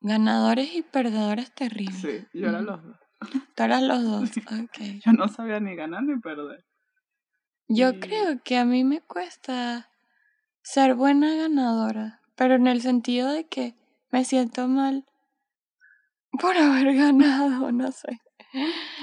Ganadores 0.01 0.75
y 0.75 0.83
perdedores 0.83 1.55
terribles. 1.55 2.01
Sí, 2.01 2.27
yo 2.33 2.49
era 2.49 2.61
los 2.63 2.83
dos. 2.83 3.10
Tú 3.55 3.62
eras 3.62 3.83
los 3.83 4.03
dos, 4.03 4.31
ok. 4.65 4.79
Yo 5.05 5.12
no 5.12 5.29
sabía 5.29 5.61
ni 5.61 5.75
ganar 5.77 6.03
ni 6.03 6.19
perder. 6.19 6.65
Yo 7.69 7.91
Y- 7.91 8.00
creo 8.00 8.41
que 8.43 8.57
a 8.59 8.65
mí 8.65 8.85
me 8.85 9.00
cuesta 9.00 9.91
ser 10.62 10.95
buena 10.95 11.35
ganadora, 11.37 12.21
pero 12.37 12.55
en 12.55 12.67
el 12.67 12.81
sentido 12.81 13.31
de 13.31 13.47
que 13.47 13.75
me 14.11 14.25
siento 14.25 14.67
mal 14.69 15.05
por 16.41 16.57
haber 16.57 16.95
ganado, 16.97 17.71
no 17.73 17.93
sé. 17.93 18.21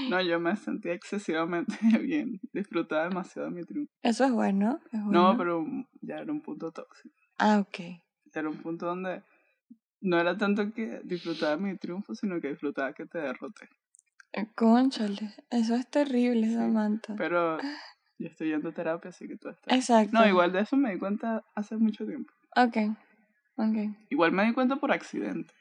No, 0.09 0.21
yo 0.21 0.39
me 0.39 0.55
sentía 0.55 0.93
excesivamente 0.93 1.75
bien. 2.01 2.39
Disfrutaba 2.53 3.07
demasiado 3.07 3.49
de 3.49 3.55
mi 3.55 3.63
triunfo. 3.65 3.91
Eso 4.01 4.25
es 4.25 4.31
bueno. 4.31 4.79
es 4.91 4.99
No, 5.03 5.37
pero 5.37 5.65
ya 6.01 6.17
era 6.19 6.31
un 6.31 6.41
punto 6.41 6.71
tóxico. 6.71 7.15
Ah, 7.37 7.59
ok. 7.59 7.79
Era 8.33 8.49
un 8.49 8.57
punto 8.57 8.85
donde 8.85 9.23
no 10.01 10.19
era 10.19 10.37
tanto 10.37 10.71
que 10.73 11.01
disfrutaba 11.03 11.55
de 11.55 11.61
mi 11.63 11.77
triunfo, 11.77 12.13
sino 12.15 12.39
que 12.39 12.49
disfrutaba 12.49 12.93
que 12.93 13.05
te 13.05 13.17
derroté. 13.19 13.69
Cónchale, 14.55 15.33
eso 15.49 15.75
es 15.75 15.87
terrible, 15.89 16.47
Sí, 16.47 16.53
Samantha. 16.53 17.15
Pero 17.17 17.57
yo 18.19 18.27
estoy 18.27 18.49
yendo 18.49 18.69
a 18.69 18.73
terapia, 18.73 19.09
así 19.09 19.27
que 19.27 19.37
tú 19.37 19.49
estás. 19.49 19.73
Exacto. 19.73 20.11
No, 20.13 20.27
igual 20.27 20.51
de 20.51 20.61
eso 20.61 20.75
me 20.77 20.93
di 20.93 20.99
cuenta 20.99 21.43
hace 21.55 21.77
mucho 21.77 22.05
tiempo. 22.05 22.31
Ok, 22.55 22.77
ok. 23.55 23.95
Igual 24.09 24.31
me 24.31 24.45
di 24.45 24.53
cuenta 24.53 24.75
por 24.75 24.91
accidente. 24.91 25.53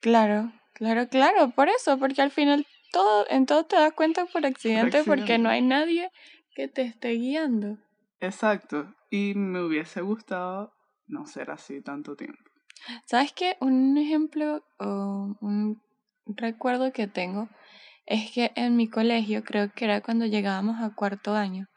Claro, 0.00 0.52
claro, 0.74 1.08
claro, 1.08 1.50
por 1.50 1.68
eso, 1.68 1.98
porque 1.98 2.22
al 2.22 2.30
final 2.30 2.66
todo, 2.92 3.26
en 3.30 3.46
todo 3.46 3.64
te 3.64 3.76
das 3.76 3.92
cuenta 3.92 4.26
por 4.26 4.44
accidente, 4.44 5.02
porque 5.04 5.22
accidente. 5.22 5.38
no 5.38 5.48
hay 5.48 5.62
nadie 5.62 6.10
que 6.54 6.68
te 6.68 6.82
esté 6.82 7.10
guiando. 7.10 7.78
Exacto. 8.20 8.94
Y 9.10 9.34
me 9.34 9.62
hubiese 9.62 10.02
gustado 10.02 10.72
no 11.06 11.26
ser 11.26 11.50
así 11.50 11.80
tanto 11.80 12.16
tiempo. 12.16 12.38
¿Sabes 13.06 13.32
qué? 13.32 13.56
Un 13.60 13.98
ejemplo 13.98 14.64
o 14.78 15.36
un 15.40 15.82
recuerdo 16.26 16.92
que 16.92 17.06
tengo 17.06 17.48
es 18.10 18.32
que 18.32 18.50
en 18.56 18.76
mi 18.76 18.88
colegio, 18.88 19.44
creo 19.44 19.70
que 19.72 19.84
era 19.84 20.00
cuando 20.00 20.26
llegábamos 20.26 20.80
a 20.80 20.92
cuarto 20.92 21.34
año, 21.34 21.68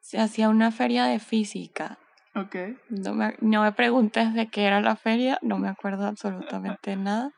se 0.00 0.18
hacía 0.18 0.48
una 0.48 0.72
feria 0.72 1.04
de 1.04 1.18
física. 1.18 1.98
Ok. 2.34 2.56
No 2.88 3.12
me, 3.12 3.36
no 3.42 3.62
me 3.62 3.72
preguntes 3.72 4.32
de 4.32 4.48
qué 4.48 4.64
era 4.64 4.80
la 4.80 4.96
feria, 4.96 5.38
no 5.42 5.58
me 5.58 5.68
acuerdo 5.68 6.06
absolutamente 6.06 6.96
nada. 6.96 7.32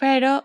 Pero 0.00 0.44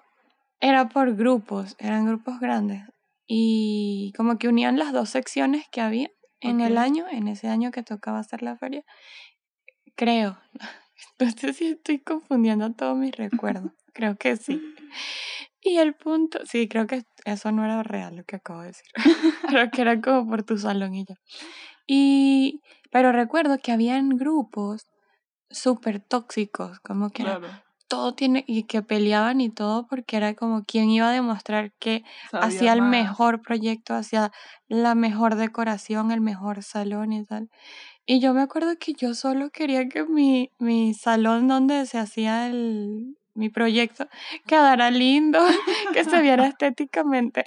era 0.60 0.90
por 0.90 1.16
grupos, 1.16 1.76
eran 1.80 2.06
grupos 2.06 2.40
grandes. 2.40 2.84
Y 3.26 4.14
como 4.16 4.38
que 4.38 4.48
unían 4.48 4.78
las 4.78 4.94
dos 4.94 5.10
secciones 5.10 5.66
que 5.72 5.82
había 5.82 6.12
en 6.40 6.62
el 6.62 6.78
año, 6.78 7.08
en 7.10 7.28
ese 7.28 7.48
año 7.48 7.72
que 7.72 7.82
tocaba 7.82 8.20
hacer 8.20 8.44
la 8.44 8.56
feria. 8.58 8.84
Creo. 9.96 10.38
No 11.20 11.30
sé 11.30 11.54
si 11.54 11.68
estoy 11.68 12.00
confundiendo 12.00 12.74
todos 12.74 12.98
mis 12.98 13.16
recuerdos. 13.16 13.72
Creo 13.98 14.16
que 14.16 14.38
sí. 14.38 14.62
Y 15.60 15.78
el 15.78 15.96
punto, 15.96 16.40
sí, 16.46 16.68
creo 16.68 16.86
que 16.86 17.04
eso 17.26 17.52
no 17.52 17.66
era 17.66 17.82
real 17.82 18.16
lo 18.16 18.24
que 18.26 18.36
acabo 18.36 18.62
de 18.62 18.68
decir. 18.68 18.86
creo 19.50 19.72
que 19.72 19.82
era 19.82 20.00
como 20.00 20.30
por 20.30 20.44
tu 20.44 20.56
salón 20.60 20.94
y 20.94 21.04
ya. 21.04 21.16
Y, 21.88 22.62
pero 22.92 23.12
recuerdo 23.12 23.58
que 23.58 23.72
habían 23.72 24.10
grupos 24.10 24.86
súper 25.50 26.00
tóxicos, 26.00 26.80
como 26.82 27.10
que 27.10 27.24
era 27.24 27.64
todo 27.88 28.14
tiene, 28.14 28.44
y 28.48 28.64
que 28.64 28.84
peleaban 28.84 29.42
y 29.42 29.50
todo 29.50 29.88
porque 29.88 30.18
era 30.18 30.36
como 30.36 30.64
quien 30.64 30.92
iba 30.92 31.10
a 31.10 31.14
demostrar 31.14 31.72
que 31.80 32.04
Sabía 32.30 32.48
hacía 32.48 32.74
el 32.74 32.82
más. 32.82 32.92
mejor 32.92 33.42
proyecto, 33.42 33.96
hacía 33.96 34.32
la 34.68 34.94
mejor 34.94 35.36
decoración, 35.36 36.12
el 36.12 36.22
mejor 36.22 36.62
salón 36.62 37.14
y 37.14 37.26
tal. 37.26 37.50
Y 38.06 38.20
yo 38.20 38.36
me 38.36 38.42
acuerdo 38.42 38.76
que 38.80 38.94
yo 38.94 39.16
solo 39.16 39.50
quería 39.50 39.90
que 39.90 40.06
mi, 40.06 40.52
mi 40.60 40.94
salón 40.94 41.48
donde 41.48 41.86
se 41.88 41.98
hacía 41.98 42.48
el, 42.48 43.18
mi 43.38 43.50
proyecto 43.50 44.08
quedara 44.46 44.92
lindo, 44.92 45.40
que 45.94 46.04
se 46.04 46.22
viera 46.22 46.48
estéticamente 46.48 47.44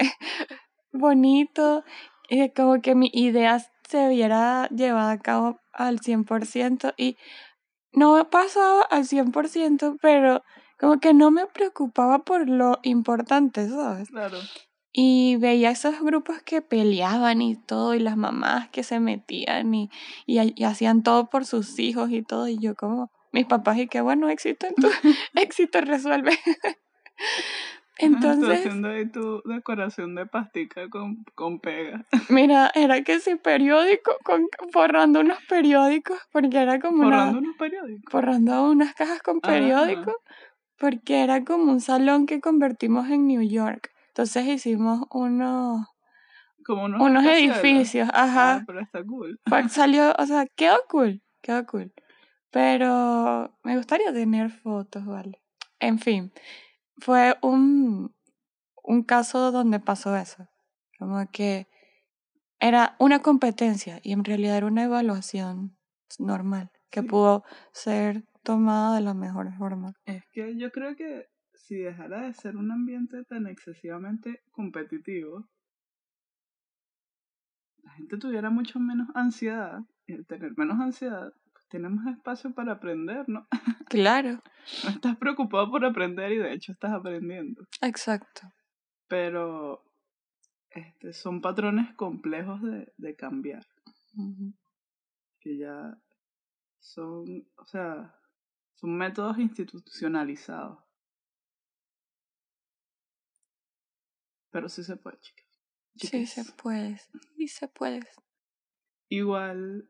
bonito, 0.93 1.85
y 2.29 2.49
como 2.51 2.81
que 2.81 2.95
mi 2.95 3.11
idea 3.13 3.59
se 3.89 4.09
viera 4.09 4.69
llevada 4.69 5.13
a 5.13 5.19
cabo 5.19 5.59
al 5.73 6.01
100% 6.01 6.95
y 6.97 7.17
no 7.93 8.29
pasaba 8.31 8.83
al 8.83 9.05
100%, 9.05 9.97
pero 10.01 10.43
como 10.79 11.01
que 11.01 11.13
no 11.13 11.31
me 11.31 11.47
preocupaba 11.47 12.21
por 12.21 12.49
lo 12.49 12.79
importante, 12.83 13.69
¿sabes? 13.69 14.09
Claro. 14.11 14.39
Y 14.93 15.37
veía 15.37 15.71
esos 15.71 16.01
grupos 16.01 16.43
que 16.43 16.63
peleaban 16.63 17.43
y 17.43 17.57
todo, 17.57 17.95
y 17.95 18.01
las 18.01 18.17
mamás 18.17 18.69
que 18.71 18.83
se 18.83 18.99
metían 19.01 19.75
y, 19.75 19.91
y, 20.27 20.39
ha- 20.39 20.45
y 20.55 20.65
hacían 20.65 21.03
todo 21.03 21.29
por 21.31 21.45
sus 21.47 21.79
hijos 21.79 22.11
y 22.11 22.23
todo, 22.23 22.49
y 22.49 22.59
yo 22.59 22.75
como, 22.75 23.11
mis 23.33 23.47
papás, 23.47 23.79
y 23.79 23.87
qué 23.89 24.01
bueno, 24.01 24.29
éxito 24.29 24.67
en 24.67 24.75
tu, 24.75 24.89
éxito 25.35 25.81
resuelve. 25.81 26.33
Entonces, 27.99 28.61
haciendo 28.61 28.89
ahí 28.89 29.11
tu 29.11 29.43
decoración 29.45 30.15
de 30.15 30.25
pastica 30.25 30.89
con, 30.89 31.23
con 31.35 31.61
pega. 31.61 32.07
mira, 32.31 32.71
era 32.75 33.03
que 33.03 33.21
si 33.21 33.37
periódico, 33.37 34.17
con, 34.25 34.49
forrando 34.73 35.21
unos 35.21 35.39
periódicos, 35.49 36.19
porque 36.33 36.59
era 36.59 36.81
como 36.81 37.03
una... 37.07 37.11
Forrando 37.11 37.39
unos 37.41 37.57
periódicos. 37.57 38.11
forrando 38.11 38.71
unas 38.71 38.95
cajas 38.95 39.21
con 39.23 39.41
Ajá. 39.43 39.53
periódico 39.53 40.15
porque 40.79 41.23
era 41.23 41.45
como 41.45 41.71
un 41.73 41.81
salón 41.83 42.25
que 42.25 42.41
convertimos 42.41 43.11
en 43.11 43.27
New 43.27 43.43
York. 43.43 43.91
Entonces 44.09 44.47
hicimos 44.47 45.07
unos, 45.11 45.87
Como 46.65 46.85
unos, 46.85 47.27
edificios, 47.27 48.09
Ah, 48.15 48.25
ajá. 48.25 48.65
pero 48.67 48.81
está 48.81 49.05
cool. 49.05 49.39
Fue- 49.47 49.69
salió, 49.69 50.15
o 50.19 50.25
sea, 50.25 50.47
quedó 50.57 50.79
cool, 50.89 51.21
quedó 51.43 51.67
cool. 51.67 51.93
Pero 52.51 53.57
me 53.63 53.77
gustaría 53.77 54.13
tener 54.13 54.51
fotos, 54.51 55.07
¿vale? 55.07 55.41
En 55.79 55.99
fin, 55.99 56.33
fue 56.99 57.37
un, 57.43 58.15
un 58.83 59.03
caso 59.05 59.53
donde 59.53 59.81
pasó 59.81 60.17
eso. 60.17 60.49
Como 60.99 61.31
que 61.31 61.69
era 62.61 62.97
una 62.99 63.21
competencia 63.21 64.01
y 64.03 64.13
en 64.13 64.25
realidad 64.25 64.57
era 64.59 64.67
una 64.67 64.85
evaluación 64.85 65.77
normal 66.19 66.71
que 66.91 67.01
Sí. 67.01 67.07
pudo 67.09 67.45
ser 67.73 68.25
tomada 68.43 68.97
de 68.97 69.01
la 69.03 69.15
mejor 69.15 69.53
forma. 69.57 69.95
Es 70.05 70.25
que 70.33 70.57
yo 70.57 70.71
creo 70.71 70.97
que 70.97 71.29
si 71.55 71.77
dejara 71.77 72.23
de 72.23 72.35
ser 72.35 72.57
un 72.57 72.71
ambiente 72.73 73.25
tan 73.25 73.47
excesivamente 73.47 74.43
competitivo, 74.51 75.49
la 77.83 77.93
gente 77.93 78.19
tuviera 78.19 78.51
mucho 78.51 78.81
menos 78.81 79.09
ansiedad. 79.15 79.83
Y 80.07 80.15
al 80.15 80.27
tener 80.27 80.53
menos 80.57 80.81
ansiedad, 80.81 81.33
tenemos 81.71 82.05
espacio 82.07 82.53
para 82.53 82.73
aprender, 82.73 83.29
¿no? 83.29 83.47
Claro, 83.89 84.41
No 84.85 84.91
estás 84.91 85.17
preocupado 85.17 85.69
por 85.71 85.85
aprender 85.85 86.31
y 86.33 86.37
de 86.39 86.53
hecho 86.53 86.73
estás 86.73 86.93
aprendiendo. 86.93 87.67
exacto. 87.81 88.43
Pero 89.09 89.83
este, 90.71 91.13
son 91.13 91.41
patrones 91.41 91.93
complejos 91.95 92.63
de, 92.63 92.93
de 92.97 93.17
cambiar. 93.17 93.67
Que 95.41 95.57
ya 95.57 95.99
son, 96.79 97.49
o 97.57 97.67
sea, 97.67 98.15
son 98.75 98.97
métodos 98.97 99.39
institucionalizados. 99.39 100.79
Pero 104.51 104.69
sí 104.69 104.85
se 104.85 104.97
puede, 104.97 105.19
chicas. 105.21 105.47
Sí 105.97 106.27
se 106.27 106.45
puede, 106.53 106.99
sí 107.37 107.49
se 107.49 107.69
puede. 107.69 108.01
Igual, 109.09 109.89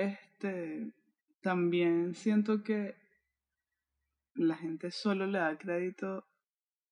este, 0.00 0.92
también 1.40 2.14
siento 2.14 2.62
que 2.62 2.94
la 4.34 4.56
gente 4.56 4.90
solo 4.90 5.26
le 5.26 5.38
da 5.38 5.58
crédito 5.58 6.26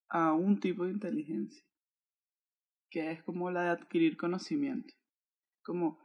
a 0.09 0.33
un 0.33 0.61
tipo 0.61 0.85
de 0.85 0.93
inteligencia, 0.93 1.65
que 2.91 3.11
es 3.11 3.23
como 3.23 3.51
la 3.51 3.63
de 3.63 3.69
adquirir 3.71 4.17
conocimiento. 4.17 4.95
Como, 5.63 5.99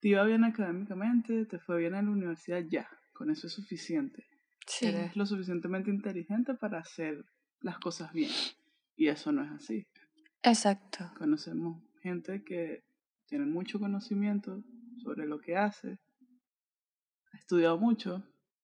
te 0.00 0.08
iba 0.08 0.24
bien 0.24 0.44
académicamente, 0.44 1.46
te 1.46 1.58
fue 1.58 1.78
bien 1.78 1.94
en 1.94 2.06
la 2.06 2.12
universidad, 2.12 2.62
ya, 2.68 2.88
con 3.12 3.30
eso 3.30 3.46
es 3.46 3.52
suficiente. 3.52 4.24
Sí, 4.66 4.86
Eres 4.86 5.16
lo 5.16 5.26
suficientemente 5.26 5.90
inteligente 5.90 6.54
para 6.54 6.78
hacer 6.78 7.24
las 7.60 7.78
cosas 7.78 8.12
bien. 8.12 8.30
Y 8.96 9.08
eso 9.08 9.32
no 9.32 9.42
es 9.44 9.50
así. 9.50 9.86
exacto. 10.42 11.10
Conocemos 11.18 11.82
gente 12.00 12.44
que 12.44 12.84
tiene 13.26 13.46
mucho 13.46 13.78
conocimiento 13.80 14.62
sobre 15.02 15.26
lo 15.26 15.40
que 15.40 15.56
hace, 15.56 15.98
estudiado 17.34 17.78
mucho 17.78 18.22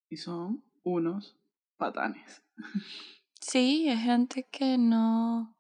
y 0.09 0.17
son 0.17 0.65
unos 0.83 1.37
patanes. 1.77 2.43
Sí, 3.41 3.89
es 3.89 4.01
gente 4.01 4.47
que 4.51 4.77
no, 4.79 5.57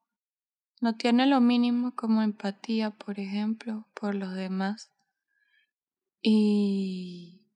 no 0.80 0.96
tiene 0.96 1.26
lo 1.26 1.40
mínimo 1.40 1.94
como 1.94 2.22
empatía, 2.22 2.90
por 2.90 3.18
ejemplo, 3.18 3.86
por 3.94 4.14
los 4.14 4.34
demás. 4.34 4.90
Y 6.22 7.46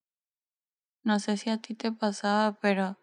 no 1.03 1.21
sé 1.21 1.37
si 1.37 1.51
a 1.51 1.59
ti 1.59 1.75
te 1.75 1.93
pasaba, 1.93 2.59
pero 2.61 2.99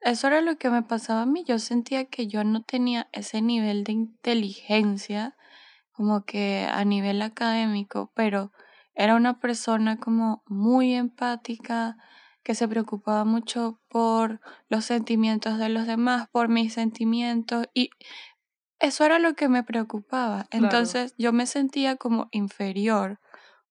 eso 0.00 0.26
era 0.26 0.40
lo 0.40 0.58
que 0.58 0.70
me 0.70 0.82
pasaba 0.82 1.22
a 1.22 1.26
mí. 1.26 1.44
Yo 1.44 1.58
sentía 1.58 2.06
que 2.06 2.26
yo 2.26 2.44
no 2.44 2.62
tenía 2.62 3.08
ese 3.12 3.42
nivel 3.42 3.84
de 3.84 3.92
inteligencia 3.92 5.36
como 5.92 6.24
que 6.24 6.66
a 6.70 6.84
nivel 6.84 7.22
académico, 7.22 8.12
pero 8.14 8.52
era 8.98 9.14
una 9.14 9.38
persona 9.38 9.96
como 9.96 10.42
muy 10.46 10.92
empática, 10.92 11.96
que 12.42 12.56
se 12.56 12.66
preocupaba 12.66 13.24
mucho 13.24 13.80
por 13.88 14.40
los 14.68 14.84
sentimientos 14.84 15.58
de 15.58 15.68
los 15.68 15.86
demás, 15.86 16.28
por 16.32 16.48
mis 16.48 16.74
sentimientos 16.74 17.66
y 17.74 17.90
eso 18.80 19.04
era 19.04 19.20
lo 19.20 19.34
que 19.34 19.48
me 19.48 19.62
preocupaba. 19.62 20.46
Entonces 20.50 21.14
yo 21.16 21.32
me 21.32 21.46
sentía 21.46 21.96
como 21.96 22.28
inferior 22.32 23.20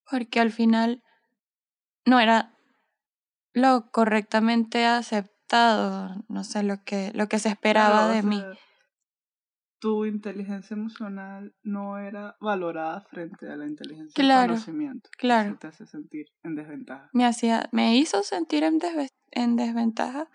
porque 0.10 0.40
al 0.40 0.52
final 0.52 1.04
no 2.06 2.22
era 2.22 2.54
lo 3.52 3.92
correctamente 3.92 4.86
aceptado, 4.86 6.24
no 6.30 6.46
sé, 6.46 6.63
lo 6.63 6.84
que, 6.86 7.12
lo 7.13 7.28
que 7.28 7.40
se 7.40 7.50
esperaba 7.50 8.08
de 8.08 8.24
mí. 8.24 8.42
Tu 9.80 10.06
inteligencia 10.06 10.76
emocional 10.76 11.54
no 11.63 12.00
era 12.00 12.36
valorada 12.42 13.02
frente 13.02 13.48
a 13.48 13.56
la 13.56 13.68
inteligencia 13.68 14.24
del 14.24 14.48
conocimiento. 14.48 15.10
Claro. 15.18 15.50
Eso 15.50 15.60
te 15.60 15.68
hace 15.68 15.86
sentir 15.86 16.28
en 16.44 16.56
desventaja. 16.56 17.10
Me 17.13 17.26
hacía, 17.26 17.70
me 17.72 17.96
hizo 17.98 18.24
sentir 18.24 18.63
en, 18.63 18.80
en 19.32 19.56
desventaja 19.56 20.30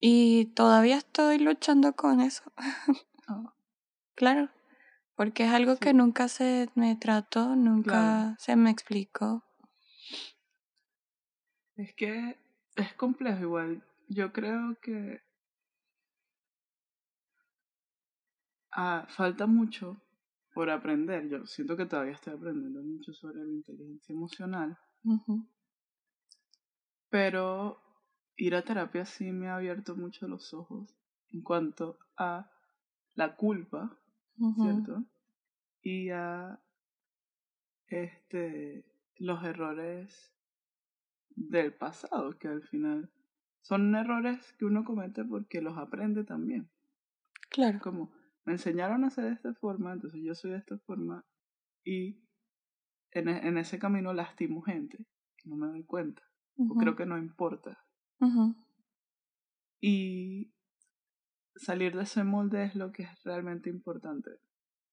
y 0.00 0.46
todavía 0.54 0.98
estoy 0.98 1.38
luchando 1.38 1.94
con 1.94 2.20
eso. 2.20 2.44
Oh. 3.28 3.52
Claro, 4.14 4.50
porque 5.16 5.44
es 5.44 5.50
algo 5.50 5.78
que 5.78 5.94
nunca 5.94 6.28
se 6.28 6.68
me 6.74 6.96
trató, 6.96 7.56
nunca 7.56 8.36
se 8.38 8.56
me 8.56 8.70
explicó. 8.70 9.42
Es 11.76 11.94
que 11.94 12.38
es 12.76 12.92
complejo 12.94 13.40
igual. 13.40 13.82
Yo 14.08 14.32
creo 14.32 14.76
que 14.82 15.22
ah, 18.72 19.06
falta 19.08 19.46
mucho 19.46 20.00
por 20.54 20.70
aprender. 20.70 21.28
Yo 21.28 21.46
siento 21.46 21.76
que 21.76 21.86
todavía 21.86 22.12
estoy 22.12 22.34
aprendiendo 22.34 22.82
mucho 22.82 23.12
sobre 23.12 23.44
la 23.44 23.52
inteligencia 23.52 24.12
emocional. 24.12 24.78
Pero 27.08 27.80
ir 28.36 28.54
a 28.54 28.62
terapia 28.62 29.04
sí 29.04 29.32
me 29.32 29.48
ha 29.48 29.56
abierto 29.56 29.96
mucho 29.96 30.28
los 30.28 30.54
ojos 30.54 30.94
en 31.30 31.42
cuanto 31.42 31.98
a 32.16 32.50
la 33.14 33.36
culpa 33.36 33.98
¿cierto? 34.36 35.04
Y 35.82 36.10
a 36.10 36.58
este, 37.88 38.84
los 39.16 39.44
errores 39.44 40.32
del 41.30 41.72
pasado, 41.72 42.38
que 42.38 42.48
al 42.48 42.62
final 42.62 43.10
son 43.60 43.94
errores 43.94 44.52
que 44.58 44.64
uno 44.64 44.84
comete 44.84 45.24
porque 45.24 45.60
los 45.60 45.76
aprende 45.78 46.24
también. 46.24 46.68
Claro. 47.50 47.78
Como 47.80 48.10
me 48.44 48.52
enseñaron 48.52 49.04
a 49.04 49.08
hacer 49.08 49.24
de 49.24 49.32
esta 49.32 49.54
forma, 49.54 49.92
entonces 49.92 50.20
yo 50.22 50.34
soy 50.34 50.52
de 50.52 50.58
esta 50.58 50.78
forma 50.78 51.24
y 51.84 52.20
en, 53.12 53.28
e, 53.28 53.46
en 53.46 53.58
ese 53.58 53.78
camino 53.78 54.12
lastimo 54.12 54.62
gente 54.62 55.06
no 55.44 55.56
me 55.56 55.68
doy 55.68 55.84
cuenta. 55.84 56.22
o 56.56 56.74
creo 56.76 56.94
que 56.96 57.06
no 57.06 57.18
importa. 57.18 57.78
Y 59.80 60.52
salir 61.56 61.96
de 61.96 62.04
ese 62.04 62.24
molde 62.24 62.64
es 62.64 62.74
lo 62.74 62.92
que 62.92 63.02
es 63.04 63.22
realmente 63.24 63.68
importante. 63.68 64.30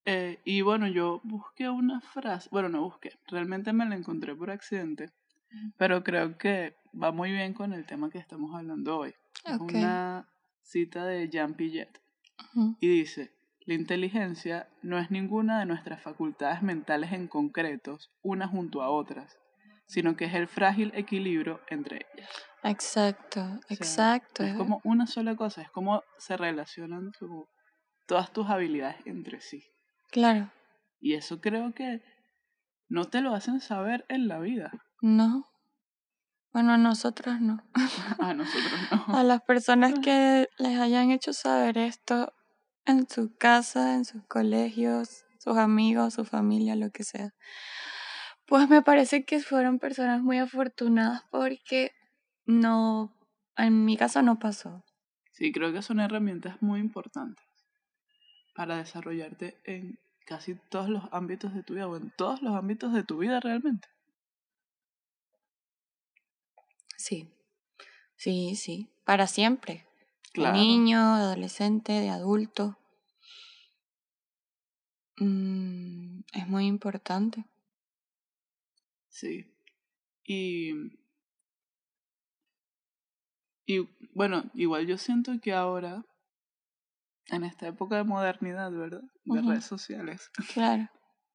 Eh, 0.05 0.39
y 0.43 0.62
bueno, 0.62 0.88
yo 0.88 1.21
busqué 1.23 1.69
una 1.69 2.01
frase, 2.01 2.49
bueno, 2.51 2.69
no 2.69 2.81
busqué, 2.81 3.12
realmente 3.27 3.73
me 3.73 3.85
la 3.85 3.95
encontré 3.95 4.35
por 4.35 4.49
accidente, 4.49 5.12
pero 5.77 6.03
creo 6.03 6.38
que 6.38 6.75
va 6.91 7.12
muy 7.12 7.31
bien 7.31 7.53
con 7.53 7.73
el 7.73 7.85
tema 7.85 8.09
que 8.09 8.17
estamos 8.17 8.55
hablando 8.55 8.97
hoy. 8.97 9.13
Es 9.45 9.59
una 9.59 10.27
cita 10.63 11.05
de 11.05 11.29
Jean 11.29 11.53
Piaget 11.53 12.01
y 12.79 12.88
dice, 12.88 13.31
la 13.69 13.75
inteligencia 13.75 14.67
no 14.82 14.97
es 14.97 15.12
ninguna 15.12 15.60
de 15.60 15.67
nuestras 15.67 16.01
facultades 16.01 16.63
mentales 16.63 17.12
en 17.12 17.27
concretos, 17.27 18.10
unas 18.23 18.49
junto 18.49 18.82
a 18.82 18.89
otras, 18.89 19.38
sino 19.86 20.17
que 20.17 20.25
es 20.25 20.34
el 20.34 20.47
frágil 20.47 20.91
equilibrio 20.95 21.62
entre 21.69 22.08
ellas. 22.12 22.32
Exacto, 22.63 23.60
exacto. 23.69 24.43
Es 24.43 24.55
como 24.55 24.82
una 24.84 25.05
sola 25.05 25.36
cosa, 25.36 25.62
es 25.62 25.69
como 25.69 26.01
se 26.17 26.36
relacionan 26.36 27.12
todas 28.08 28.34
tus 28.34 28.49
habilidades 28.49 28.95
entre 29.05 29.39
sí. 29.39 29.63
Claro. 30.10 30.51
Y 30.99 31.13
eso 31.13 31.39
creo 31.39 31.71
que 31.75 32.01
no 32.88 33.05
te 33.05 33.21
lo 33.21 33.36
hacen 33.36 33.62
saber 33.62 34.03
en 34.10 34.27
la 34.27 34.39
vida. 34.39 34.71
No. 34.99 35.45
Bueno, 36.51 36.73
a 36.73 36.77
nosotros 36.79 37.39
no. 37.39 37.62
a 38.19 38.34
nosotros 38.34 38.79
no. 38.91 39.15
A 39.15 39.21
las 39.21 39.43
personas 39.43 39.93
que 40.03 40.49
les 40.58 40.79
hayan 40.79 41.12
hecho 41.12 41.34
saber 41.34 41.77
esto 41.77 42.34
en 42.89 43.10
su 43.10 43.36
casa, 43.36 43.95
en 43.95 44.06
sus 44.06 44.23
colegios, 44.25 45.25
sus 45.39 45.58
amigos, 45.58 46.13
su 46.15 46.25
familia, 46.25 46.75
lo 46.75 46.91
que 46.91 47.04
sea. 47.04 47.34
Pues 48.45 48.67
me 48.69 48.82
parece 48.82 49.25
que 49.25 49.39
fueron 49.41 49.80
personas 49.80 50.21
muy 50.21 50.39
afortunadas 50.39 51.23
porque 51.30 51.91
no, 52.45 53.13
en 53.58 53.86
mi 53.86 53.95
caso 53.95 54.21
no 54.21 54.39
pasó. 54.39 54.84
Sí, 55.32 55.52
creo 55.52 55.71
que 55.71 55.82
son 55.82 55.99
herramientas 55.99 56.62
muy 56.62 56.80
importantes 56.80 57.45
para 58.56 58.78
desarrollarte 58.78 59.58
en 59.63 59.99
casi 60.25 60.56
todos 60.69 60.89
los 60.89 61.04
ámbitos 61.12 61.54
de 61.54 61.63
tu 61.63 61.75
vida 61.75 61.88
o 61.88 61.95
en 61.95 62.12
todos 62.12 62.41
los 62.41 62.56
ámbitos 62.56 62.93
de 62.93 63.04
tu 63.04 63.17
vida 63.17 63.39
realmente. 63.39 63.88
Sí, 66.97 67.30
sí, 68.17 68.56
sí, 68.56 68.89
para 69.06 69.28
siempre. 69.28 69.88
De 70.33 70.51
niño, 70.51 71.15
de 71.15 71.23
adolescente, 71.23 71.93
de 71.93 72.09
adulto. 72.09 72.77
Mm, 75.17 76.21
es 76.33 76.47
muy 76.47 76.65
importante. 76.65 77.45
Sí. 79.09 79.53
Y 80.23 80.99
y 83.69 83.87
bueno, 84.15 84.49
igual 84.55 84.87
yo 84.87 84.97
siento 84.97 85.31
que 85.39 85.53
ahora, 85.53 86.03
en 87.27 87.43
esta 87.43 87.67
época 87.67 87.97
de 87.97 88.03
modernidad, 88.03 88.71
¿verdad? 88.71 89.03
De 89.25 89.43
redes 89.43 89.65
sociales. 89.65 90.31
Claro. 90.55 90.89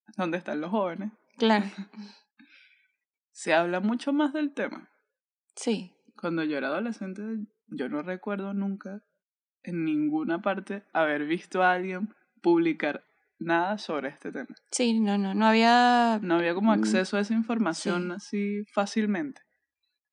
donde 0.17 0.39
están 0.39 0.61
los 0.61 0.73
jóvenes. 0.73 1.13
Claro. 1.39 1.67
Se 3.31 3.55
habla 3.55 3.79
mucho 3.79 4.13
más 4.13 4.33
del 4.33 4.53
tema. 4.53 4.91
Sí. 5.55 5.95
Cuando 6.21 6.43
yo 6.43 6.59
era 6.59 6.67
adolescente, 6.67 7.23
yo 7.69 7.89
no 7.89 8.03
recuerdo 8.03 8.55
nunca 8.55 9.03
en 9.63 9.85
ninguna 9.85 10.43
parte 10.43 10.85
haber 10.93 11.27
visto 11.27 11.63
a 11.63 11.73
alguien 11.73 12.15
publicar 12.43 13.05
nada 13.39 13.79
sobre 13.79 14.11
este 14.11 14.31
tema. 14.31 14.55
Sí, 14.71 15.01
no, 15.01 15.19
no, 15.19 15.35
no 15.35 15.47
había... 15.47 16.19
No 16.23 16.37
había 16.37 16.55
como 16.55 16.71
mm, 16.71 16.79
acceso 16.79 17.17
a 17.17 17.21
esa 17.21 17.35
información 17.35 18.13
así 18.13 18.65
fácilmente. 18.73 19.43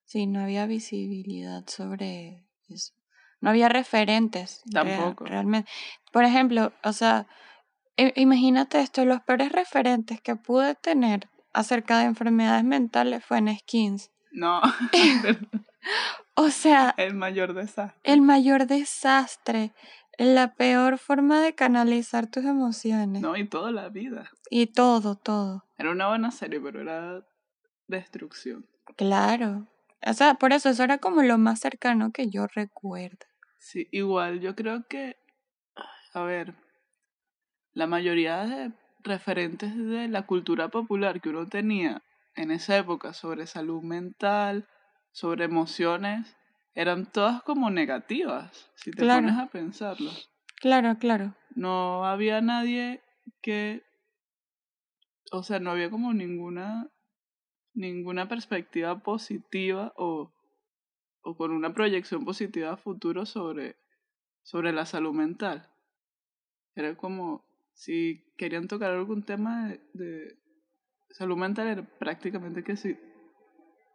Sí, 0.04 0.26
no 0.26 0.40
había 0.40 0.66
visibilidad 0.66 1.64
sobre 1.68 2.46
eso. 2.68 2.94
No 3.40 3.50
había 3.50 3.68
referentes. 3.68 4.62
Tampoco. 4.70 5.24
realmente. 5.24 5.70
Por 6.12 6.24
ejemplo, 6.24 6.72
o 6.82 6.92
sea, 6.92 7.26
imagínate 7.96 8.80
esto, 8.80 9.04
los 9.04 9.20
peores 9.22 9.52
referentes 9.52 10.20
que 10.20 10.36
pude 10.36 10.74
tener 10.74 11.28
acerca 11.52 11.98
de 11.98 12.06
enfermedades 12.06 12.64
mentales 12.64 13.24
fue 13.24 13.38
en 13.38 13.58
Skins. 13.58 14.10
No. 14.30 14.60
o 16.34 16.50
sea. 16.50 16.94
El 16.96 17.14
mayor 17.14 17.54
desastre. 17.54 18.00
El 18.04 18.22
mayor 18.22 18.66
desastre. 18.66 19.72
La 20.18 20.54
peor 20.54 20.98
forma 20.98 21.40
de 21.40 21.54
canalizar 21.54 22.30
tus 22.30 22.44
emociones. 22.44 23.22
No, 23.22 23.36
y 23.36 23.48
toda 23.48 23.72
la 23.72 23.88
vida. 23.88 24.30
Y 24.50 24.66
todo, 24.66 25.16
todo. 25.16 25.64
Era 25.78 25.90
una 25.90 26.08
buena 26.08 26.30
serie, 26.30 26.60
pero 26.60 26.82
era 26.82 27.24
destrucción. 27.88 28.66
Claro. 28.96 29.68
O 30.04 30.12
sea, 30.12 30.34
por 30.34 30.52
eso 30.52 30.68
eso 30.68 30.82
era 30.82 30.98
como 30.98 31.22
lo 31.22 31.38
más 31.38 31.60
cercano 31.60 32.12
que 32.12 32.28
yo 32.28 32.46
recuerdo. 32.46 33.26
Sí, 33.58 33.88
igual 33.92 34.40
yo 34.40 34.54
creo 34.56 34.84
que, 34.88 35.16
a 36.12 36.22
ver, 36.22 36.54
la 37.72 37.86
mayoría 37.86 38.44
de 38.44 38.72
referentes 39.00 39.76
de 39.76 40.08
la 40.08 40.26
cultura 40.26 40.68
popular 40.68 41.20
que 41.20 41.30
uno 41.30 41.48
tenía 41.48 42.02
en 42.34 42.50
esa 42.50 42.76
época 42.76 43.12
sobre 43.12 43.46
salud 43.46 43.82
mental, 43.82 44.66
sobre 45.12 45.44
emociones, 45.44 46.36
eran 46.74 47.10
todas 47.10 47.42
como 47.42 47.70
negativas, 47.70 48.70
si 48.74 48.90
te 48.90 49.06
pones 49.06 49.38
a 49.38 49.46
pensarlo. 49.46 50.10
Claro, 50.60 50.96
claro. 50.98 51.34
No 51.54 52.04
había 52.06 52.40
nadie 52.40 53.02
que, 53.42 53.82
o 55.30 55.42
sea, 55.42 55.60
no 55.60 55.70
había 55.70 55.90
como 55.90 56.12
ninguna 56.12 56.90
ninguna 57.74 58.28
perspectiva 58.28 59.02
positiva 59.02 59.92
o, 59.96 60.32
o 61.22 61.36
con 61.36 61.52
una 61.52 61.72
proyección 61.72 62.24
positiva 62.24 62.72
a 62.72 62.76
futuro 62.76 63.24
sobre, 63.26 63.76
sobre 64.42 64.72
la 64.72 64.86
salud 64.86 65.12
mental. 65.14 65.70
Era 66.74 66.96
como 66.96 67.44
si 67.72 68.24
querían 68.36 68.68
tocar 68.68 68.90
algún 68.90 69.22
tema 69.22 69.68
de, 69.68 69.80
de 69.94 70.38
salud 71.10 71.36
mental, 71.36 71.68
era 71.68 71.82
prácticamente 71.82 72.62
que 72.62 72.76
si 72.76 72.98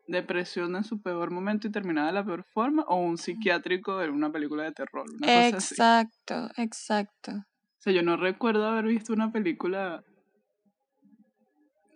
depresión 0.07 0.75
en 0.75 0.83
su 0.83 1.01
peor 1.01 1.31
momento 1.31 1.67
y 1.67 1.71
terminada 1.71 2.07
de 2.07 2.13
la 2.13 2.25
peor 2.25 2.43
forma, 2.43 2.83
o 2.83 2.95
un 2.95 3.17
psiquiátrico 3.17 4.01
en 4.01 4.11
una 4.11 4.31
película 4.31 4.63
de 4.63 4.71
terror. 4.71 5.05
Una 5.21 5.47
exacto, 5.47 6.49
exacto. 6.57 7.31
O 7.33 7.79
sea, 7.81 7.93
yo 7.93 8.01
no 8.01 8.17
recuerdo 8.17 8.65
haber 8.65 8.85
visto 8.85 9.13
una 9.13 9.31
película 9.31 10.03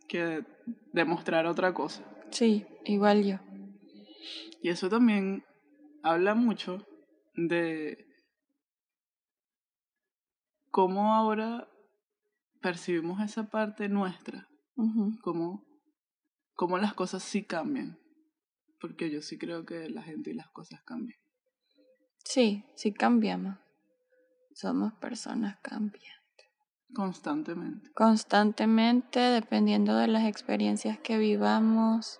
que 0.08 0.44
demostrar 0.94 1.46
otra 1.46 1.74
cosa. 1.74 2.04
Sí, 2.32 2.66
igual 2.86 3.24
yo. 3.24 3.38
Y 4.62 4.70
eso 4.70 4.90
también 4.90 5.44
habla 6.04 6.36
mucho 6.36 6.86
de 7.34 8.06
cómo 10.70 11.14
ahora 11.14 11.68
percibimos 12.62 13.22
esa 13.22 13.50
parte 13.50 13.90
nuestra, 13.90 14.48
Ujú. 14.76 15.18
cómo, 15.22 15.64
cómo 16.54 16.78
las 16.78 16.94
cosas 16.94 17.24
sí 17.24 17.44
cambian. 17.44 17.98
Porque 18.82 19.12
yo 19.12 19.22
sí 19.22 19.38
creo 19.38 19.64
que 19.66 19.90
la 19.90 20.02
gente 20.02 20.32
y 20.32 20.34
las 20.34 20.50
cosas 20.50 20.82
cambian. 20.84 21.20
Sí, 22.26 22.66
sí 22.76 22.92
cambiamos. 22.92 23.58
Somos 24.54 24.94
personas 24.94 25.58
cambiantes. 25.62 26.12
Constantemente. 26.94 27.90
Constantemente, 27.94 29.20
dependiendo 29.20 29.96
de 29.96 30.08
las 30.08 30.26
experiencias 30.26 31.00
que 31.00 31.18
vivamos. 31.18 32.20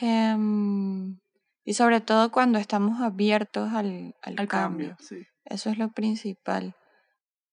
em, 0.00 1.18
y 1.64 1.74
sobre 1.74 2.00
todo 2.00 2.32
cuando 2.32 2.58
estamos 2.58 3.00
abiertos 3.02 3.72
al, 3.74 4.14
al 4.22 4.34
Al 4.40 4.48
cambio. 4.48 4.88
cambio, 4.88 4.96
sí. 4.98 5.26
Eso 5.44 5.68
es 5.70 5.76
lo 5.78 5.90
principal. 5.92 6.74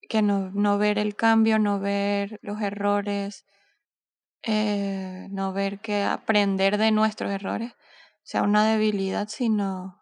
Que 0.08 0.22
no, 0.22 0.50
no 0.52 0.78
ver 0.78 0.98
el 1.00 1.16
cambio, 1.18 1.60
no 1.60 1.80
ver 1.82 2.40
los 2.42 2.62
errores, 2.62 3.46
eh, 4.44 5.28
no 5.32 5.52
ver 5.52 5.80
que 5.80 6.02
aprender 6.04 6.78
de 6.78 6.92
nuestros 6.92 7.30
errores 7.30 7.74
sea 8.30 8.44
una 8.44 8.64
debilidad, 8.64 9.28
sino, 9.28 10.00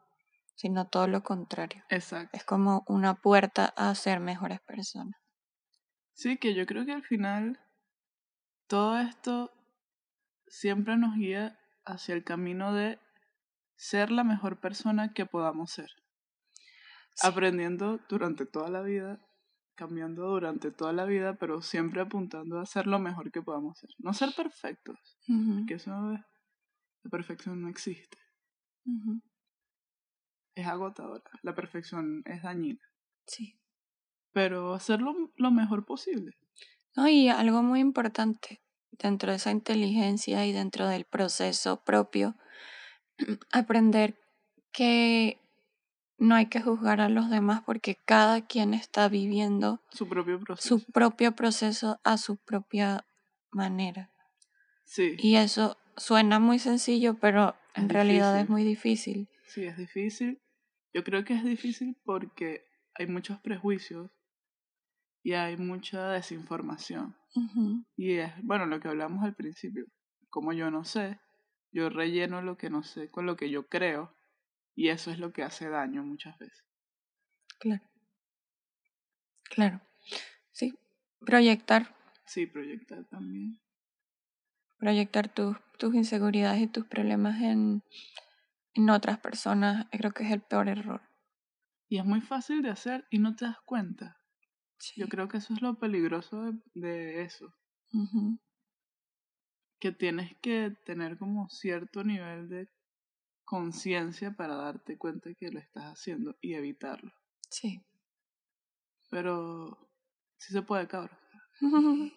sino 0.54 0.90
todo 0.90 1.08
lo 1.08 1.24
contrario. 1.24 1.86
Exacto. 1.88 2.36
Es 2.36 2.44
como 2.44 2.84
una 2.86 3.14
puerta 3.14 3.68
a 3.78 3.96
ser 3.96 4.20
mejores 4.20 4.60
personas. 4.60 5.16
Sí, 6.12 6.36
que 6.38 6.54
yo 6.54 6.66
creo 6.66 6.86
que 6.86 6.92
al 6.92 7.04
final 7.04 7.58
todo 8.68 9.00
esto 9.00 9.54
siempre 10.46 10.98
nos 10.98 11.16
guía 11.16 11.58
hacia 11.86 12.16
el 12.16 12.26
camino 12.26 12.74
de 12.74 13.00
ser 13.78 14.12
la 14.12 14.26
mejor 14.26 14.60
persona 14.60 15.14
que 15.14 15.26
podamos 15.26 15.72
ser. 15.72 15.90
Sí. 17.14 17.28
Aprendiendo 17.28 18.02
durante 18.10 18.46
toda 18.46 18.68
la 18.70 18.82
vida, 18.82 19.22
cambiando 19.76 20.28
durante 20.28 20.72
toda 20.72 20.92
la 20.92 21.06
vida, 21.06 21.36
pero 21.36 21.62
siempre 21.62 22.02
apuntando 22.02 22.60
a 22.60 22.66
ser 22.66 22.88
lo 22.88 23.00
mejor 23.00 23.32
que 23.32 23.42
podamos 23.42 23.80
ser. 23.80 23.92
No 24.00 24.12
ser 24.12 24.34
perfectos, 24.36 25.18
que 25.66 25.76
eso 25.76 26.12
es, 26.12 26.20
la 27.08 27.12
perfección 27.12 27.62
no 27.62 27.70
existe. 27.70 28.18
Es 30.56 30.68
agotadora, 30.68 31.24
la 31.42 31.56
perfección 31.56 32.22
es 32.26 32.42
dañina, 32.44 32.82
Sí. 33.26 33.58
pero 34.34 34.74
hacerlo 34.74 35.32
lo 35.36 35.52
mejor 35.52 35.86
posible. 35.86 36.38
No, 36.96 37.08
y 37.08 37.30
algo 37.30 37.62
muy 37.64 37.80
importante 37.80 38.62
dentro 38.92 39.30
de 39.32 39.38
esa 39.38 39.52
inteligencia 39.52 40.46
y 40.46 40.52
dentro 40.52 40.88
del 40.88 41.06
proceso 41.06 41.84
propio, 41.84 42.36
aprender 43.52 44.20
que 44.74 45.40
no 46.18 46.36
hay 46.36 46.48
que 46.48 46.62
juzgar 46.62 47.00
a 47.02 47.10
los 47.10 47.30
demás 47.30 47.62
porque 47.66 47.96
cada 48.06 48.46
quien 48.48 48.74
está 48.74 49.08
viviendo 49.08 49.82
Su 49.92 50.10
propio 50.10 50.40
proceso. 50.40 50.80
su 50.80 50.92
propio 50.92 51.34
proceso 51.36 52.00
a 52.04 52.18
su 52.18 52.38
propia 52.38 53.06
manera. 53.52 54.12
Sí. 54.84 55.16
Y 55.20 55.36
eso 55.36 55.78
suena 55.98 56.40
muy 56.40 56.60
sencillo, 56.60 57.16
pero 57.16 57.56
en 57.76 57.86
Es 57.86 57.92
realidad 57.92 58.40
es 58.40 58.50
muy 58.50 58.64
difícil. 58.64 59.28
Sí, 59.48 59.66
es 59.66 59.78
difícil. 59.78 60.40
Yo 60.94 61.04
creo 61.04 61.24
que 61.26 61.34
es 61.34 61.44
difícil 61.44 61.98
porque 62.04 62.66
hay 62.96 63.08
muchos 63.08 63.40
prejuicios 63.40 64.10
y 65.24 65.34
hay 65.34 65.58
mucha 65.58 66.12
desinformación. 66.12 67.16
Y 67.96 68.14
es, 68.14 68.32
bueno, 68.44 68.66
lo 68.66 68.80
que 68.80 68.88
hablamos 68.88 69.24
al 69.24 69.36
principio. 69.36 69.86
Como 70.30 70.54
yo 70.54 70.72
no 70.72 70.86
sé, 70.86 71.20
yo 71.72 71.90
relleno 71.90 72.42
lo 72.42 72.58
que 72.58 72.70
no 72.70 72.84
sé 72.84 73.10
con 73.12 73.26
lo 73.26 73.36
que 73.36 73.50
yo 73.50 73.68
creo 73.68 74.14
y 74.76 74.90
eso 74.90 75.12
es 75.12 75.20
lo 75.20 75.34
que 75.34 75.44
hace 75.44 75.70
daño 75.70 76.04
muchas 76.04 76.38
veces. 76.38 76.64
Claro. 77.60 77.84
Claro. 79.44 79.82
Sí. 80.52 80.78
Proyectar, 81.20 81.96
Sí, 82.26 82.46
proyectar 82.46 83.06
también. 83.06 83.60
Proyectar 84.78 85.34
tus, 85.34 85.58
tus 85.78 85.94
inseguridades 85.96 86.62
y 86.62 86.68
tus 86.68 86.86
problemas 86.86 87.42
en, 87.42 87.84
en 88.74 88.90
otras 88.90 89.20
personas, 89.20 89.88
creo 89.92 90.12
que 90.12 90.24
es 90.24 90.32
el 90.32 90.42
peor 90.42 90.70
error. 90.70 91.02
Y 91.90 91.98
es 91.98 92.06
muy 92.06 92.22
fácil 92.22 92.62
de 92.62 92.70
hacer 92.70 93.08
y 93.10 93.20
no 93.20 93.36
te 93.36 93.46
das 93.46 93.60
cuenta. 93.66 94.22
Sí. 94.78 95.00
Yo 95.00 95.08
creo 95.08 95.28
que 95.28 95.38
eso 95.38 95.54
es 95.54 95.62
lo 95.62 95.80
peligroso 95.80 96.44
de, 96.44 96.60
de 96.76 97.24
eso. 97.24 97.54
Que 99.80 99.92
tienes 99.92 100.36
que 100.42 100.76
tener 100.86 101.18
como 101.18 101.50
cierto 101.50 102.04
nivel 102.04 102.50
de 102.50 102.70
conciencia 103.46 104.36
para 104.36 104.56
darte 104.56 104.98
cuenta 104.98 105.34
que 105.34 105.50
lo 105.50 105.60
estás 105.60 105.86
haciendo 105.86 106.36
y 106.42 106.54
evitarlo. 106.54 107.14
Sí. 107.50 107.82
Pero 109.10 109.90
sí 110.38 110.52
se 110.52 110.62
puede, 110.62 110.88
cabrón. 110.88 111.18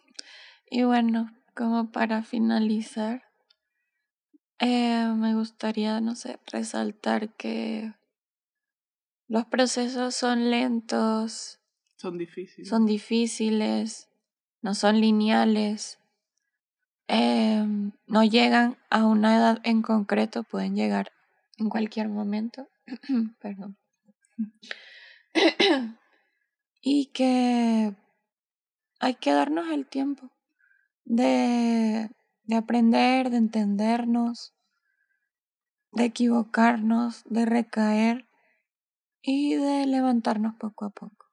y 0.70 0.82
bueno, 0.82 1.30
como 1.54 1.90
para 1.90 2.22
finalizar, 2.22 3.22
eh, 4.58 5.12
me 5.16 5.34
gustaría, 5.34 6.00
no 6.00 6.14
sé, 6.14 6.38
resaltar 6.46 7.34
que 7.34 7.94
los 9.26 9.46
procesos 9.46 10.14
son 10.14 10.50
lentos, 10.50 11.60
Son 11.96 12.18
difíciles. 12.18 12.68
son 12.68 12.84
difíciles, 12.86 14.08
no 14.60 14.74
son 14.74 15.00
lineales, 15.00 15.98
em, 17.08 17.92
no 18.06 18.24
llegan 18.24 18.76
a 18.90 19.06
una 19.06 19.36
edad 19.36 19.60
en 19.64 19.82
concreto, 19.82 20.42
pueden 20.42 20.74
llegar 20.74 21.12
en 21.58 21.68
cualquier 21.68 22.08
momento. 22.08 22.68
Perdón. 23.40 23.76
y 26.82 27.06
que 27.06 27.94
hay 28.98 29.14
que 29.14 29.32
darnos 29.32 29.68
el 29.70 29.86
tiempo 29.86 30.30
de, 31.04 32.10
de 32.44 32.56
aprender, 32.56 33.30
de 33.30 33.36
entendernos, 33.36 34.54
de 35.92 36.04
equivocarnos, 36.04 37.24
de 37.24 37.46
recaer 37.46 38.28
y 39.22 39.54
de 39.54 39.86
levantarnos 39.86 40.54
poco 40.56 40.84
a 40.86 40.90
poco. 40.90 41.26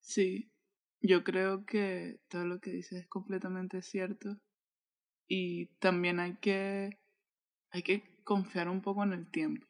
Sí, 0.00 0.50
yo 1.00 1.22
creo 1.24 1.64
que 1.64 2.20
todo 2.28 2.44
lo 2.44 2.60
que 2.60 2.70
dices 2.70 3.02
es 3.02 3.08
completamente 3.08 3.82
cierto. 3.82 4.38
Y 5.28 5.66
también 5.78 6.18
hay 6.18 6.36
que, 6.36 6.98
hay 7.70 7.82
que 7.82 8.22
confiar 8.24 8.68
un 8.68 8.82
poco 8.82 9.04
en 9.04 9.12
el 9.12 9.30
tiempo. 9.30 9.66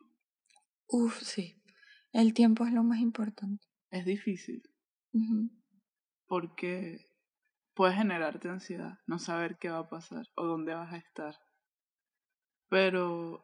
Uf, 0.86 1.20
sí. 1.22 1.56
El 2.12 2.34
tiempo 2.34 2.64
es 2.66 2.72
lo 2.72 2.82
más 2.82 3.00
importante. 3.00 3.66
Es 3.90 4.04
difícil 4.04 4.62
porque 6.30 7.09
puede 7.80 7.94
generarte 7.94 8.46
ansiedad, 8.50 8.98
no 9.06 9.18
saber 9.18 9.56
qué 9.56 9.70
va 9.70 9.78
a 9.78 9.88
pasar 9.88 10.26
o 10.34 10.44
dónde 10.44 10.74
vas 10.74 10.92
a 10.92 10.98
estar. 10.98 11.40
Pero 12.68 13.42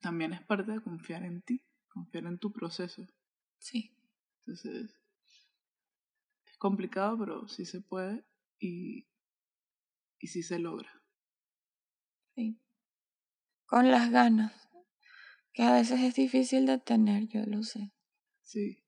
también 0.00 0.32
es 0.32 0.42
parte 0.42 0.72
de 0.72 0.80
confiar 0.80 1.22
en 1.22 1.42
ti, 1.42 1.64
confiar 1.86 2.24
en 2.24 2.40
tu 2.40 2.52
proceso. 2.52 3.06
Sí. 3.58 3.96
Entonces, 4.40 4.92
es 6.44 6.56
complicado, 6.58 7.16
pero 7.20 7.46
sí 7.46 7.64
se 7.66 7.80
puede 7.80 8.24
y, 8.58 9.06
y 10.18 10.26
sí 10.26 10.42
se 10.42 10.58
logra. 10.58 10.90
Sí. 12.34 12.60
Con 13.64 13.92
las 13.92 14.10
ganas, 14.10 14.68
que 15.52 15.62
a 15.62 15.72
veces 15.72 16.00
es 16.00 16.16
difícil 16.16 16.66
de 16.66 16.80
tener, 16.80 17.28
yo 17.28 17.44
lo 17.46 17.62
sé. 17.62 17.92
Sí, 18.42 18.82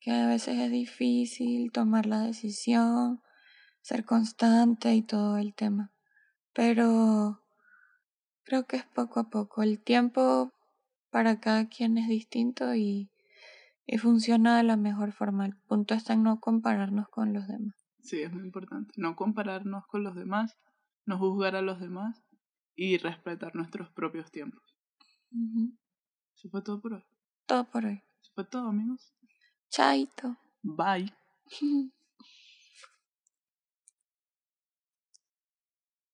Que 0.00 0.12
a 0.12 0.28
veces 0.28 0.58
es 0.58 0.70
difícil 0.70 1.70
tomar 1.72 2.06
la 2.06 2.22
decisión, 2.22 3.20
ser 3.82 4.04
constante 4.04 4.94
y 4.94 5.02
todo 5.02 5.36
el 5.38 5.54
tema. 5.54 5.92
Pero 6.54 7.40
creo 8.44 8.66
que 8.66 8.76
es 8.76 8.84
poco 8.84 9.20
a 9.20 9.30
poco. 9.30 9.62
El 9.62 9.80
tiempo 9.80 10.52
para 11.10 11.40
cada 11.40 11.68
quien 11.68 11.98
es 11.98 12.08
distinto 12.08 12.74
y, 12.74 13.10
y 13.86 13.98
funciona 13.98 14.56
de 14.56 14.62
la 14.64 14.76
mejor 14.76 15.12
forma. 15.12 15.46
El 15.46 15.56
punto 15.56 15.94
está 15.94 16.14
en 16.14 16.22
no 16.22 16.40
compararnos 16.40 17.08
con 17.08 17.32
los 17.32 17.46
demás. 17.48 17.74
sí, 18.00 18.20
es 18.22 18.32
muy 18.32 18.44
importante. 18.44 18.92
No 18.96 19.16
compararnos 19.16 19.86
con 19.86 20.02
los 20.04 20.14
demás, 20.14 20.56
no 21.06 21.18
juzgar 21.18 21.56
a 21.56 21.62
los 21.62 21.80
demás 21.80 22.22
y 22.74 22.96
respetar 22.98 23.54
nuestros 23.54 23.90
propios 23.90 24.30
tiempos. 24.30 24.62
Ujú. 25.32 25.72
Eso 26.36 26.48
fue 26.50 26.62
todo 26.62 26.80
por 26.80 26.94
hoy. 26.94 27.04
Todo 27.46 27.64
por 27.64 27.84
hoy. 27.86 28.02
Eso 28.22 28.32
fue 28.34 28.44
todo, 28.44 28.68
amigos. 28.68 29.12
Chaito. 29.70 30.36
Bye. 30.62 31.12